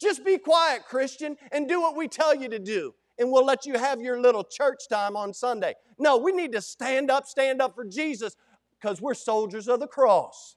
[0.00, 3.66] Just be quiet, Christian, and do what we tell you to do and we'll let
[3.66, 5.74] you have your little church time on Sunday.
[5.98, 8.34] No, we need to stand up, stand up for Jesus
[8.80, 10.56] because we're soldiers of the cross.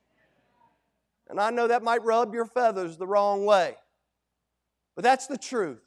[1.30, 3.76] And I know that might rub your feathers the wrong way,
[4.98, 5.84] but that's the truth.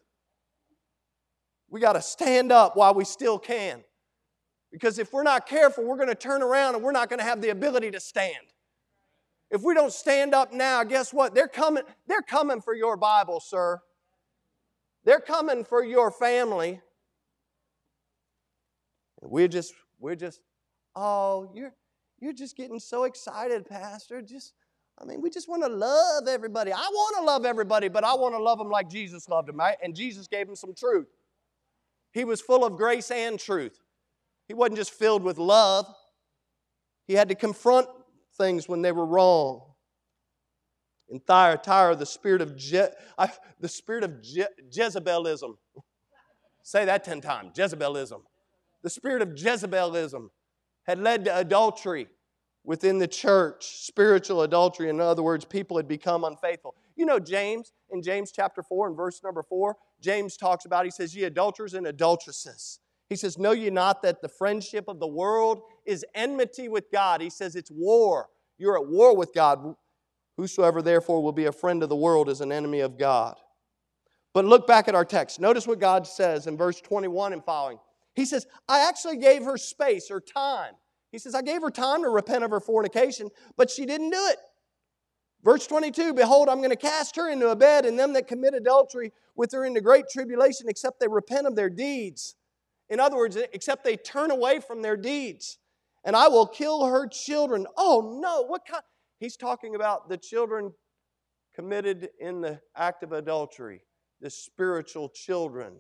[1.69, 3.83] We got to stand up while we still can.
[4.71, 7.25] Because if we're not careful, we're going to turn around and we're not going to
[7.25, 8.37] have the ability to stand.
[9.51, 11.35] If we don't stand up now, guess what?
[11.35, 13.81] They're coming, they're coming for your Bible, sir.
[15.05, 16.81] They're coming for your family.
[19.21, 20.41] We're just, we're just,
[20.95, 21.75] oh, you're,
[22.21, 24.23] you're just getting so excited, Pastor.
[24.23, 24.53] Just,
[25.01, 26.73] I mean, we just want to love everybody.
[26.73, 29.57] I want to love everybody, but I want to love them like Jesus loved them,
[29.57, 29.77] right?
[29.83, 31.09] And Jesus gave them some truth.
[32.13, 33.79] He was full of grace and truth.
[34.47, 35.87] He wasn't just filled with love.
[37.07, 37.89] He had to confront
[38.37, 39.63] things when they were wrong.
[41.09, 45.57] In Thyatira, the spirit of, Je- I, the spirit of Je- Jezebelism.
[46.63, 48.21] Say that 10 times Jezebelism.
[48.83, 50.29] The spirit of Jezebelism
[50.85, 52.07] had led to adultery
[52.65, 54.89] within the church, spiritual adultery.
[54.89, 56.75] In other words, people had become unfaithful.
[56.97, 60.91] You know, James, in James chapter 4 and verse number 4, James talks about, he
[60.91, 62.81] says, Ye adulterers and adulteresses.
[63.09, 67.21] He says, Know ye not that the friendship of the world is enmity with God?
[67.21, 68.29] He says, It's war.
[68.59, 69.75] You're at war with God.
[70.37, 73.37] Whosoever therefore will be a friend of the world is an enemy of God.
[74.33, 75.41] But look back at our text.
[75.41, 77.79] Notice what God says in verse 21 and following.
[78.15, 80.75] He says, I actually gave her space or time.
[81.11, 84.27] He says, I gave her time to repent of her fornication, but she didn't do
[84.31, 84.39] it.
[85.43, 88.55] Verse 22 Behold, I'm going to cast her into a bed, and them that commit
[88.55, 92.37] adultery with her into great tribulation, except they repent of their deeds.
[92.89, 95.59] In other words, except they turn away from their deeds.
[96.05, 97.67] And I will kill her children.
[97.77, 98.83] Oh no, what kind?
[99.19, 100.73] He's talking about the children
[101.55, 103.83] committed in the act of adultery,
[104.21, 105.75] the spiritual children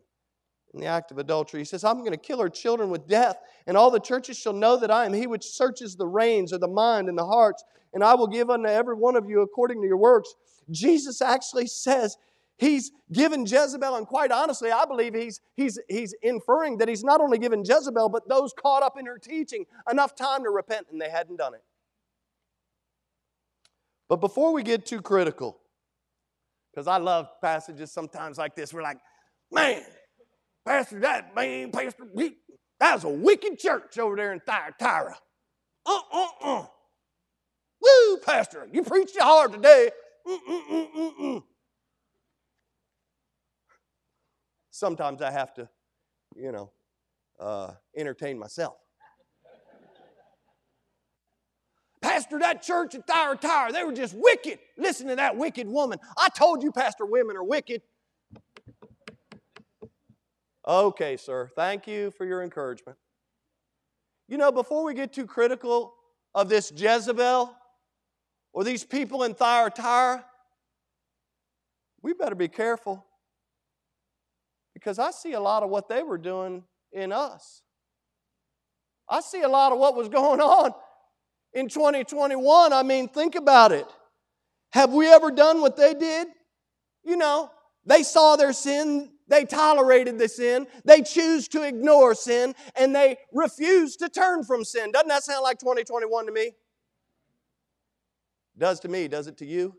[0.74, 1.60] in the act of adultery.
[1.60, 4.52] He says, I'm going to kill her children with death, and all the churches shall
[4.52, 7.64] know that I am he which searches the reins or the mind and the hearts,
[7.92, 10.34] and I will give unto every one of you according to your works.
[10.70, 12.16] Jesus actually says,
[12.60, 17.22] He's given Jezebel, and quite honestly, I believe he's, he's, he's inferring that he's not
[17.22, 21.00] only given Jezebel, but those caught up in her teaching enough time to repent, and
[21.00, 21.62] they hadn't done it.
[24.10, 25.58] But before we get too critical,
[26.70, 28.98] because I love passages sometimes like this, we're like,
[29.50, 29.82] man,
[30.66, 32.36] Pastor, that man, Pastor, he,
[32.78, 35.16] that was a wicked church over there in Thyatira.
[35.86, 36.66] Uh uh uh.
[37.80, 39.90] Woo, Pastor, you preached it hard today.
[40.26, 41.42] Mm-mm-mm-mm-mm.
[44.70, 45.68] Sometimes I have to,
[46.36, 46.70] you know,
[47.38, 48.76] uh, entertain myself.
[52.02, 54.58] Pastor, that church at Thyatira, they were just wicked.
[54.78, 55.98] Listen to that wicked woman.
[56.16, 57.82] I told you, Pastor, women are wicked.
[60.70, 61.50] Okay, sir.
[61.56, 62.96] Thank you for your encouragement.
[64.28, 65.92] You know, before we get too critical
[66.32, 67.52] of this Jezebel
[68.52, 70.24] or these people in Thyatira,
[72.02, 73.04] we better be careful
[74.72, 76.62] because I see a lot of what they were doing
[76.92, 77.62] in us.
[79.08, 80.72] I see a lot of what was going on
[81.52, 82.72] in 2021.
[82.72, 83.88] I mean, think about it.
[84.70, 86.28] Have we ever done what they did?
[87.02, 87.50] You know,
[87.84, 93.16] they saw their sin, they tolerated the sin, they choose to ignore sin, and they
[93.32, 94.90] refuse to turn from sin.
[94.90, 96.50] Doesn't that sound like 2021 to me?
[98.58, 99.74] Does to me, does it to you?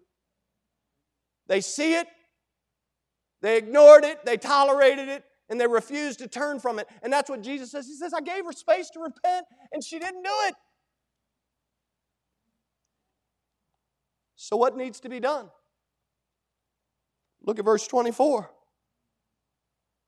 [1.47, 2.07] They see it,
[3.41, 6.87] they ignored it, they tolerated it, and they refused to turn from it.
[7.03, 7.85] And that's what Jesus says.
[7.85, 10.55] He says, I gave her space to repent, and she didn't do it.
[14.37, 15.49] So, what needs to be done?
[17.43, 18.49] Look at verse 24.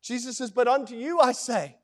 [0.04, 1.78] Jesus says, But unto you I say,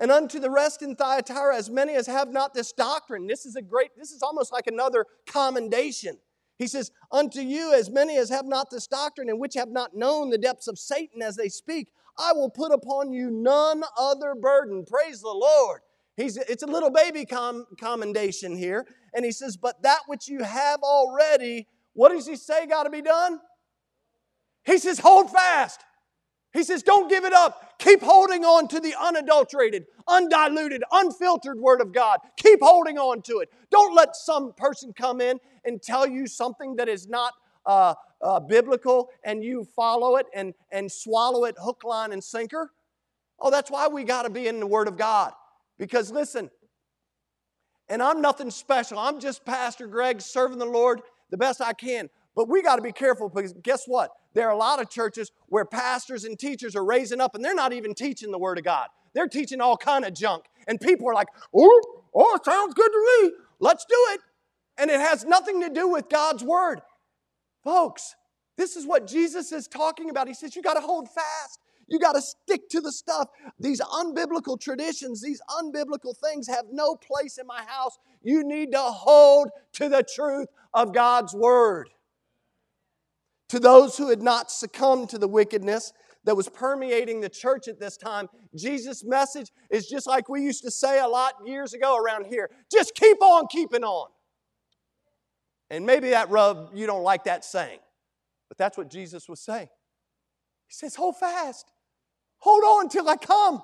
[0.00, 3.26] and unto the rest in Thyatira, as many as have not this doctrine.
[3.26, 6.18] This is a great, this is almost like another commendation.
[6.58, 9.94] He says, Unto you, as many as have not this doctrine, and which have not
[9.94, 11.88] known the depths of Satan as they speak,
[12.18, 14.84] I will put upon you none other burden.
[14.84, 15.80] Praise the Lord.
[16.16, 18.86] He's, it's a little baby com- commendation here.
[19.14, 22.90] And he says, But that which you have already, what does he say got to
[22.90, 23.40] be done?
[24.64, 25.80] He says, Hold fast.
[26.52, 27.78] He says, Don't give it up.
[27.78, 32.18] Keep holding on to the unadulterated, undiluted, unfiltered Word of God.
[32.36, 33.50] Keep holding on to it.
[33.70, 37.32] Don't let some person come in and tell you something that is not
[37.66, 42.70] uh, uh, biblical and you follow it and, and swallow it hook, line, and sinker.
[43.40, 45.32] Oh, that's why we got to be in the Word of God.
[45.78, 46.50] Because listen,
[47.88, 48.98] and I'm nothing special.
[48.98, 51.00] I'm just Pastor Greg serving the Lord
[51.30, 52.08] the best I can.
[52.34, 54.10] But we got to be careful because guess what?
[54.34, 57.54] There are a lot of churches where pastors and teachers are raising up and they're
[57.54, 58.88] not even teaching the Word of God.
[59.14, 60.44] They're teaching all kind of junk.
[60.66, 61.80] And people are like, oh,
[62.14, 63.32] oh, sounds good to me.
[63.60, 64.20] Let's do it.
[64.78, 66.80] And it has nothing to do with God's Word.
[67.62, 68.16] Folks,
[68.56, 70.28] this is what Jesus is talking about.
[70.28, 71.60] He says, you got to hold fast.
[71.88, 73.28] You got to stick to the stuff.
[73.60, 77.98] These unbiblical traditions, these unbiblical things have no place in my house.
[78.22, 81.90] You need to hold to the truth of God's Word.
[83.52, 85.92] To those who had not succumbed to the wickedness
[86.24, 90.62] that was permeating the church at this time, Jesus' message is just like we used
[90.64, 94.08] to say a lot years ago around here just keep on keeping on.
[95.68, 97.80] And maybe that rub, you don't like that saying,
[98.48, 99.68] but that's what Jesus was saying.
[100.66, 101.70] He says, Hold fast,
[102.38, 103.62] hold on till I come.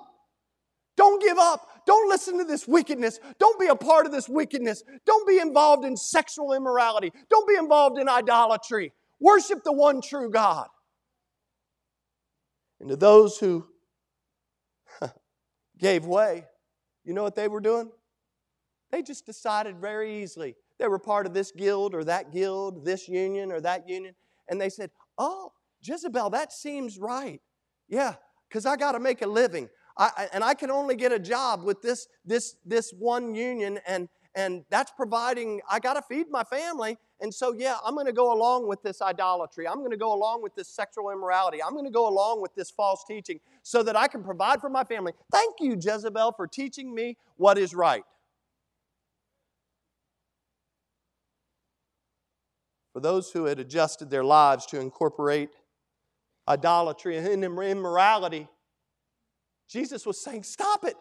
[0.98, 1.66] Don't give up.
[1.86, 3.20] Don't listen to this wickedness.
[3.38, 4.82] Don't be a part of this wickedness.
[5.06, 7.10] Don't be involved in sexual immorality.
[7.30, 8.92] Don't be involved in idolatry.
[9.20, 10.68] Worship the one true God.
[12.80, 13.66] And to those who
[15.78, 16.44] gave way,
[17.04, 17.90] you know what they were doing?
[18.90, 20.54] They just decided very easily.
[20.78, 24.14] They were part of this guild or that guild, this union or that union.
[24.48, 25.52] And they said, Oh,
[25.82, 27.40] Jezebel, that seems right.
[27.88, 28.14] Yeah,
[28.48, 29.68] because I got to make a living.
[29.98, 34.08] I, and I can only get a job with this, this, this one union, and,
[34.34, 36.98] and that's providing, I got to feed my family.
[37.20, 39.66] And so, yeah, I'm going to go along with this idolatry.
[39.66, 41.60] I'm going to go along with this sexual immorality.
[41.62, 44.70] I'm going to go along with this false teaching so that I can provide for
[44.70, 45.12] my family.
[45.32, 48.04] Thank you, Jezebel, for teaching me what is right.
[52.92, 55.50] For those who had adjusted their lives to incorporate
[56.46, 58.48] idolatry and immorality,
[59.68, 60.94] Jesus was saying, Stop it.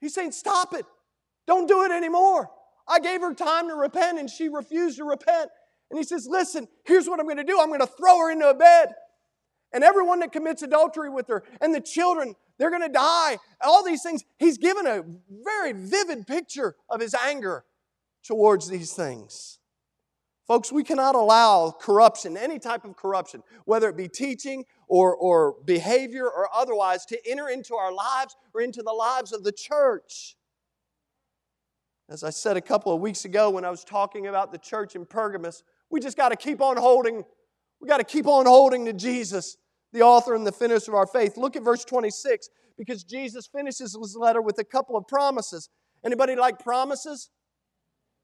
[0.00, 0.86] He's saying, Stop it.
[1.46, 2.50] Don't do it anymore.
[2.88, 5.50] I gave her time to repent and she refused to repent.
[5.90, 8.30] And he says, Listen, here's what I'm going to do I'm going to throw her
[8.30, 8.94] into a bed.
[9.72, 13.38] And everyone that commits adultery with her and the children, they're going to die.
[13.60, 14.24] All these things.
[14.38, 15.02] He's given a
[15.44, 17.64] very vivid picture of his anger
[18.22, 19.58] towards these things.
[20.46, 25.56] Folks, we cannot allow corruption, any type of corruption, whether it be teaching or, or
[25.64, 30.36] behavior or otherwise, to enter into our lives or into the lives of the church.
[32.08, 34.94] As I said a couple of weeks ago when I was talking about the church
[34.94, 37.24] in Pergamos, we just got to keep on holding.
[37.80, 39.56] We got to keep on holding to Jesus,
[39.92, 41.36] the author and the finisher of our faith.
[41.36, 45.70] Look at verse 26 because Jesus finishes his letter with a couple of promises.
[46.04, 47.30] Anybody like promises?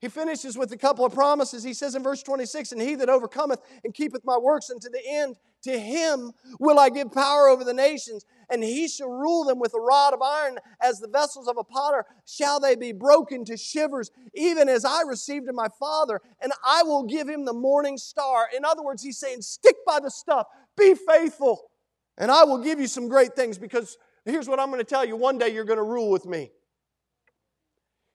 [0.01, 1.63] He finishes with a couple of promises.
[1.63, 5.01] He says in verse 26, And he that overcometh and keepeth my works unto the
[5.07, 9.59] end, to him will I give power over the nations, and he shall rule them
[9.59, 13.45] with a rod of iron, as the vessels of a potter shall they be broken
[13.47, 17.53] to shivers, even as I received of my Father, and I will give him the
[17.53, 18.49] morning star.
[18.57, 20.47] In other words, he's saying, Stick by the stuff,
[20.77, 21.71] be faithful,
[22.19, 25.05] and I will give you some great things because Here's what I'm going to tell
[25.05, 26.51] you one day you're going to rule with me.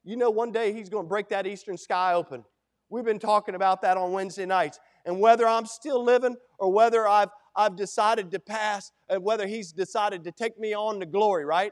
[0.04, 2.44] You know, one day He's going to break that eastern sky open.
[2.90, 4.80] We've been talking about that on Wednesday nights.
[5.06, 9.72] And whether I'm still living or whether I've, I've decided to pass, and whether He's
[9.72, 11.72] decided to take me on to glory, right?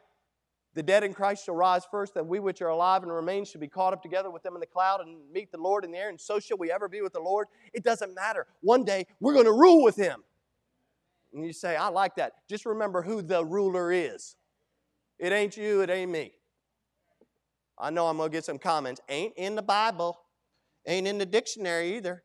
[0.76, 3.62] The dead in Christ shall rise first, that we which are alive and remain shall
[3.62, 5.98] be caught up together with them in the cloud and meet the Lord in the
[5.98, 7.48] air, and so shall we ever be with the Lord.
[7.74, 8.48] It doesn't matter.
[8.62, 10.24] One day we're going to rule with Him.
[11.34, 12.34] And you say, I like that.
[12.48, 14.36] Just remember who the ruler is.
[15.20, 16.34] It ain't you, it ain't me.
[17.78, 19.02] I know I'm going to get some comments.
[19.10, 20.20] Ain't in the Bible,
[20.88, 22.24] ain't in the dictionary either.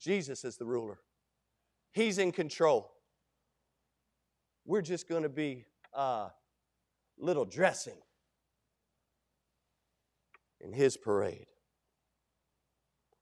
[0.00, 0.98] Jesus is the ruler,
[1.92, 2.92] He's in control.
[4.64, 6.28] We're just going to be uh,
[7.18, 7.96] little dressing
[10.60, 11.46] in His parade.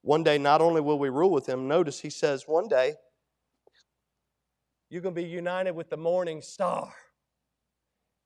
[0.00, 2.94] One day, not only will we rule with Him, notice He says, one day,
[4.90, 6.92] you're going to be united with the morning star.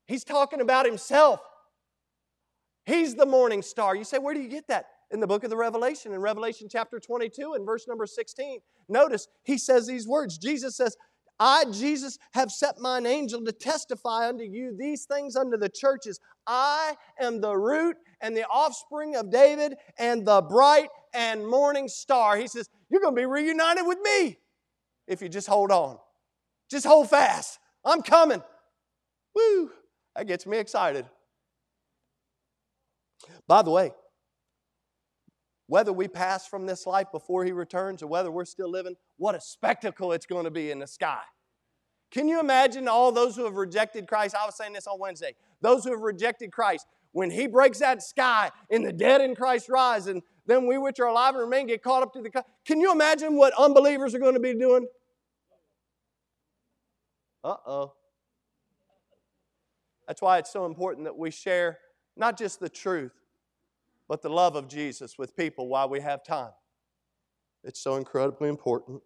[0.06, 1.40] He's talking about himself.
[2.84, 3.94] He's the morning star.
[3.94, 4.86] You say, where do you get that?
[5.10, 8.60] In the book of the Revelation, in Revelation chapter 22 and verse number 16.
[8.88, 10.96] Notice he says these words Jesus says,
[11.40, 16.18] I, Jesus, have set mine angel to testify unto you these things unto the churches.
[16.46, 22.36] I am the root and the offspring of David and the bright and morning star.
[22.36, 24.38] He says, You're going to be reunited with me
[25.06, 25.98] if you just hold on.
[26.70, 27.58] Just hold fast.
[27.84, 28.42] I'm coming.
[29.34, 29.70] Woo!
[30.16, 31.06] That gets me excited.
[33.46, 33.92] By the way,
[35.68, 39.34] whether we pass from this life before he returns or whether we're still living, what
[39.34, 41.20] a spectacle it's going to be in the sky.
[42.10, 44.34] Can you imagine all those who have rejected Christ?
[44.34, 45.34] I was saying this on Wednesday.
[45.60, 49.68] Those who have rejected Christ, when he breaks that sky and the dead in Christ
[49.68, 52.30] rise, and then we which are alive and remain get caught up to the.
[52.64, 54.86] Can you imagine what unbelievers are going to be doing?
[57.44, 57.92] Uh oh.
[60.06, 61.78] That's why it's so important that we share
[62.16, 63.12] not just the truth,
[64.08, 66.50] but the love of Jesus with people while we have time.
[67.62, 69.02] It's so incredibly important.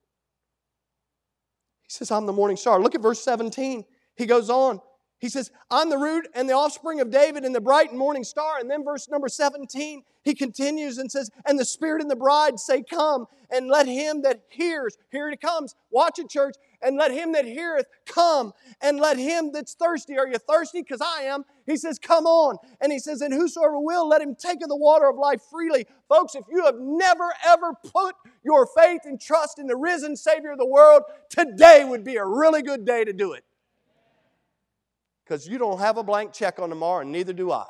[1.85, 2.81] He says, I'm the morning star.
[2.81, 3.85] Look at verse 17.
[4.17, 4.81] He goes on.
[5.19, 8.25] He says, I'm the root and the offspring of David and the bright and morning
[8.25, 8.59] star.
[8.59, 12.59] And then verse number 17, he continues and says, And the Spirit and the bride
[12.59, 17.13] say, Come, and let him that hears, here it comes, watch it, church, and let
[17.13, 20.19] him that heareth come, and let him that's thirsty.
[20.19, 20.83] Are you thirsty?
[20.83, 21.45] Because I am.
[21.67, 22.57] He says, Come on.
[22.81, 25.87] And he says, And whosoever will, let him take of the water of life freely.
[26.09, 28.15] Folks, if you have never ever put
[28.45, 32.25] your faith and trust in the risen Savior of the world, today would be a
[32.25, 33.45] really good day to do it.
[35.25, 37.67] Because you don't have a blank check on tomorrow, and neither do I.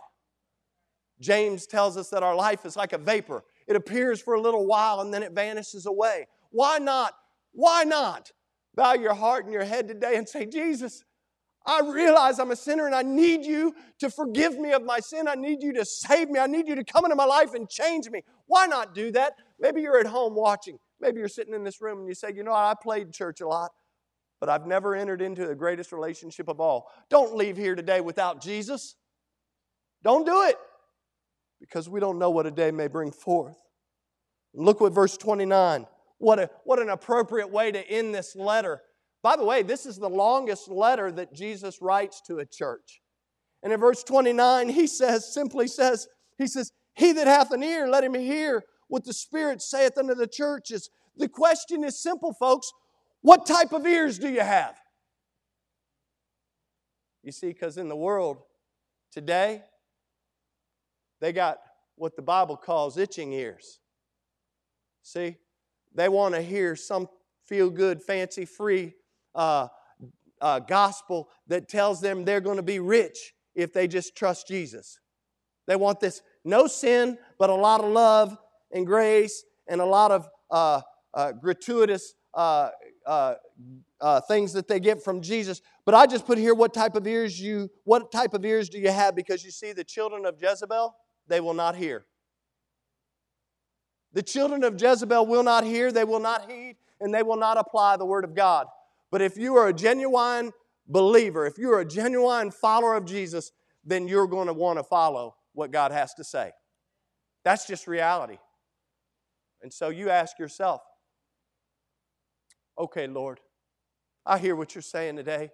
[1.21, 3.45] James tells us that our life is like a vapor.
[3.67, 6.27] It appears for a little while and then it vanishes away.
[6.51, 7.15] Why not?
[7.53, 8.33] Why not
[8.75, 11.05] bow your heart and your head today and say, Jesus,
[11.65, 15.29] I realize I'm a sinner and I need you to forgive me of my sin.
[15.29, 16.41] I need you to save me.
[16.41, 18.23] I need you to come into my life and change me.
[18.47, 19.35] Why not do that?
[19.61, 20.79] Maybe you're at home watching.
[21.01, 23.47] Maybe you're sitting in this room and you say, You know, I played church a
[23.47, 23.71] lot,
[24.41, 26.91] but I've never entered into the greatest relationship of all.
[27.11, 28.97] Don't leave here today without Jesus.
[30.03, 30.57] Don't do it
[31.61, 33.57] because we don't know what a day may bring forth.
[34.53, 35.87] Look what verse 29.
[36.23, 38.81] What, a, what an appropriate way to end this letter.
[39.25, 43.01] By the way, this is the longest letter that Jesus writes to a church.
[43.61, 46.07] And in verse 29, he says, simply says,
[46.39, 50.15] he says, He that hath an ear, let him hear what the Spirit saith unto
[50.15, 50.91] the churches.
[51.17, 52.71] The question is simple, folks.
[53.23, 54.77] What type of ears do you have?
[57.25, 58.39] You see, because in the world
[59.11, 59.65] today,
[61.21, 61.59] they got
[61.97, 63.81] what the Bible calls itching ears.
[65.03, 65.39] See,
[65.95, 67.09] they want to hear some
[67.47, 68.95] feel good, fancy, free
[69.35, 69.69] uh,
[70.41, 74.99] uh, gospel that tells them they're going to be rich if they just trust Jesus.
[75.67, 78.37] They want this no sin, but a lot of love
[78.73, 80.81] and grace and a lot of uh,
[81.15, 82.71] uh gratuitous uh,
[83.07, 85.61] uh, things that they get from Jesus.
[85.85, 88.79] But I just put here what type of ears you what type of ears do
[88.79, 90.95] you have because you see the children of Jezebel
[91.29, 92.07] they will not hear.
[94.13, 97.57] The children of Jezebel will not hear, they will not heed, and they will not
[97.57, 98.67] apply the word of God.
[99.11, 100.53] But if you are a genuine
[100.87, 103.53] believer, if you're a genuine follower of Jesus,
[103.85, 106.53] then you're going to want to follow what God has to say.
[107.45, 108.39] That's just reality.
[109.63, 110.83] And so you ask yourself,
[112.79, 113.41] okay, Lord,
[114.25, 115.51] I hear what you're saying today.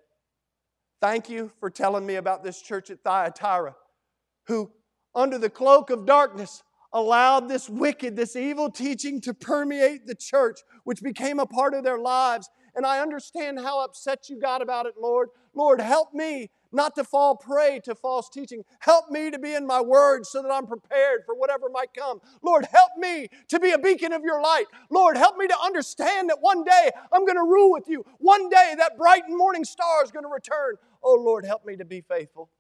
[1.00, 3.74] Thank you for telling me about this church at Thyatira
[4.46, 4.70] who
[5.14, 6.62] under the cloak of darkness,
[6.93, 11.84] allowed this wicked, this evil teaching to permeate the church, which became a part of
[11.84, 12.49] their lives.
[12.74, 15.28] And I understand how upset you got about it, Lord.
[15.55, 18.62] Lord, help me not to fall prey to false teaching.
[18.80, 22.20] Help me to be in my word so that I'm prepared for whatever might come.
[22.43, 24.66] Lord, help me to be a beacon of your light.
[24.91, 28.05] Lord, help me to understand that one day I'm going to rule with you.
[28.18, 30.76] One day that bright and morning star is going to return.
[31.03, 32.51] Oh, Lord, help me to be faithful.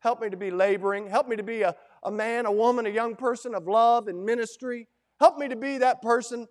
[0.00, 1.06] Help me to be laboring.
[1.06, 4.24] Help me to be a, a man, a woman, a young person of love and
[4.24, 4.88] ministry.
[5.20, 6.48] Help me to be that person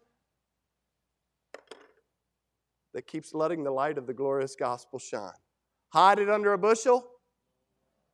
[2.93, 5.31] that keeps letting the light of the glorious gospel shine.
[5.89, 7.05] Hide it under a bushel?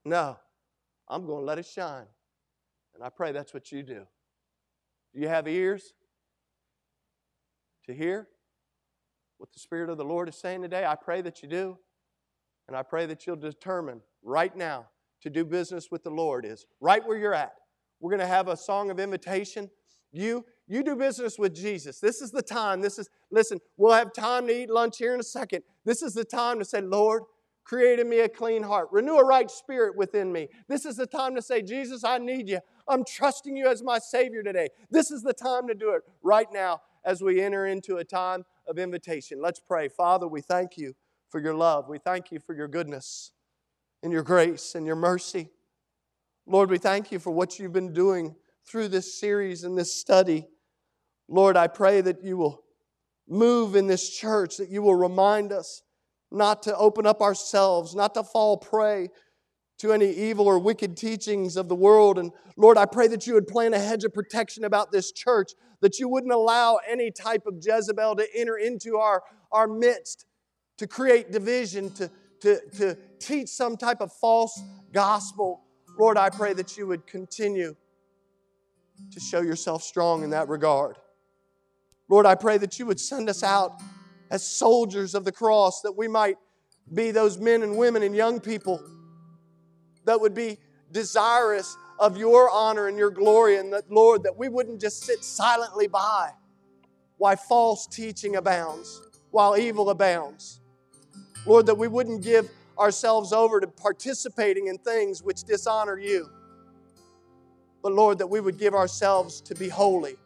[0.05, 0.37] No.
[1.07, 2.05] I'm going to let it shine.
[2.95, 4.05] And I pray that's what you do.
[5.13, 5.93] Do you have ears
[7.85, 8.27] to hear
[9.37, 10.85] what the Spirit of the Lord is saying today?
[10.85, 11.77] I pray that you do.
[12.67, 14.87] And I pray that you'll determine right now
[15.21, 17.53] to do business with the Lord is right where you're at.
[17.99, 19.69] We're going to have a song of invitation.
[20.11, 21.99] You you do business with Jesus.
[21.99, 22.81] This is the time.
[22.81, 25.63] This is listen, we'll have time to eat lunch here in a second.
[25.85, 27.23] This is the time to say, "Lord,
[27.63, 28.89] create in me a clean heart.
[28.91, 32.49] Renew a right spirit within me." This is the time to say, "Jesus, I need
[32.49, 32.59] you.
[32.87, 36.51] I'm trusting you as my savior today." This is the time to do it right
[36.51, 39.41] now as we enter into a time of invitation.
[39.41, 39.87] Let's pray.
[39.87, 40.95] Father, we thank you
[41.29, 41.89] for your love.
[41.89, 43.31] We thank you for your goodness
[44.03, 45.49] and your grace and your mercy.
[46.45, 48.35] Lord, we thank you for what you've been doing
[48.65, 50.47] through this series and this study.
[51.27, 52.63] Lord, I pray that you will
[53.27, 55.83] move in this church, that you will remind us
[56.31, 59.09] not to open up ourselves, not to fall prey
[59.79, 62.17] to any evil or wicked teachings of the world.
[62.17, 65.51] And Lord, I pray that you would plant a hedge of protection about this church,
[65.81, 70.25] that you wouldn't allow any type of Jezebel to enter into our, our midst,
[70.77, 72.09] to create division, to,
[72.41, 74.61] to, to teach some type of false
[74.91, 75.61] gospel.
[75.99, 77.75] Lord, I pray that you would continue
[79.11, 80.97] to show yourself strong in that regard.
[82.09, 83.81] Lord, I pray that you would send us out
[84.29, 86.37] as soldiers of the cross, that we might
[86.93, 88.81] be those men and women and young people
[90.05, 90.57] that would be
[90.91, 95.23] desirous of your honor and your glory, and that, Lord, that we wouldn't just sit
[95.23, 96.31] silently by
[97.17, 100.61] while false teaching abounds, while evil abounds.
[101.47, 106.29] Lord, that we wouldn't give ourselves over to participating in things which dishonor you.
[107.81, 110.17] But Lord, that we would give ourselves to be holy,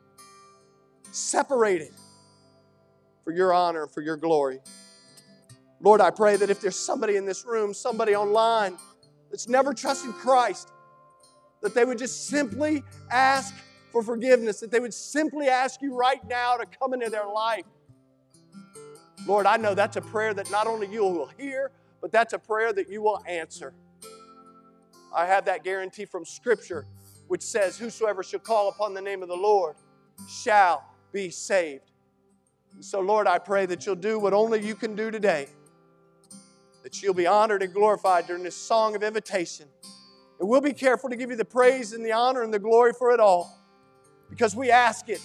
[1.11, 1.91] separated
[3.23, 4.59] for your honor, for your glory.
[5.79, 8.77] Lord, I pray that if there's somebody in this room, somebody online
[9.29, 10.69] that's never trusted Christ,
[11.61, 13.53] that they would just simply ask
[13.91, 17.65] for forgiveness, that they would simply ask you right now to come into their life.
[19.27, 22.39] Lord, I know that's a prayer that not only you will hear, but that's a
[22.39, 23.73] prayer that you will answer.
[25.13, 26.85] I have that guarantee from Scripture,
[27.27, 29.75] which says, Whosoever shall call upon the name of the Lord
[30.27, 31.91] shall be saved.
[32.73, 35.47] And so, Lord, I pray that you'll do what only you can do today,
[36.83, 39.67] that you'll be honored and glorified during this song of invitation.
[40.39, 42.93] And we'll be careful to give you the praise and the honor and the glory
[42.93, 43.59] for it all,
[44.29, 45.21] because we ask it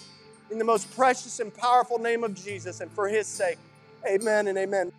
[0.50, 3.58] in the most precious and powerful name of Jesus and for his sake.
[4.08, 4.92] Amen and amen.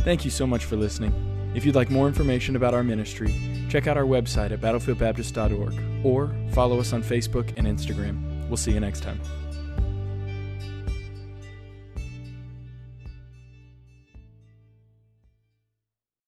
[0.00, 1.12] Thank you so much for listening.
[1.54, 3.34] If you'd like more information about our ministry,
[3.68, 8.48] check out our website at battlefieldbaptist.org or follow us on Facebook and Instagram.
[8.48, 9.20] We'll see you next time.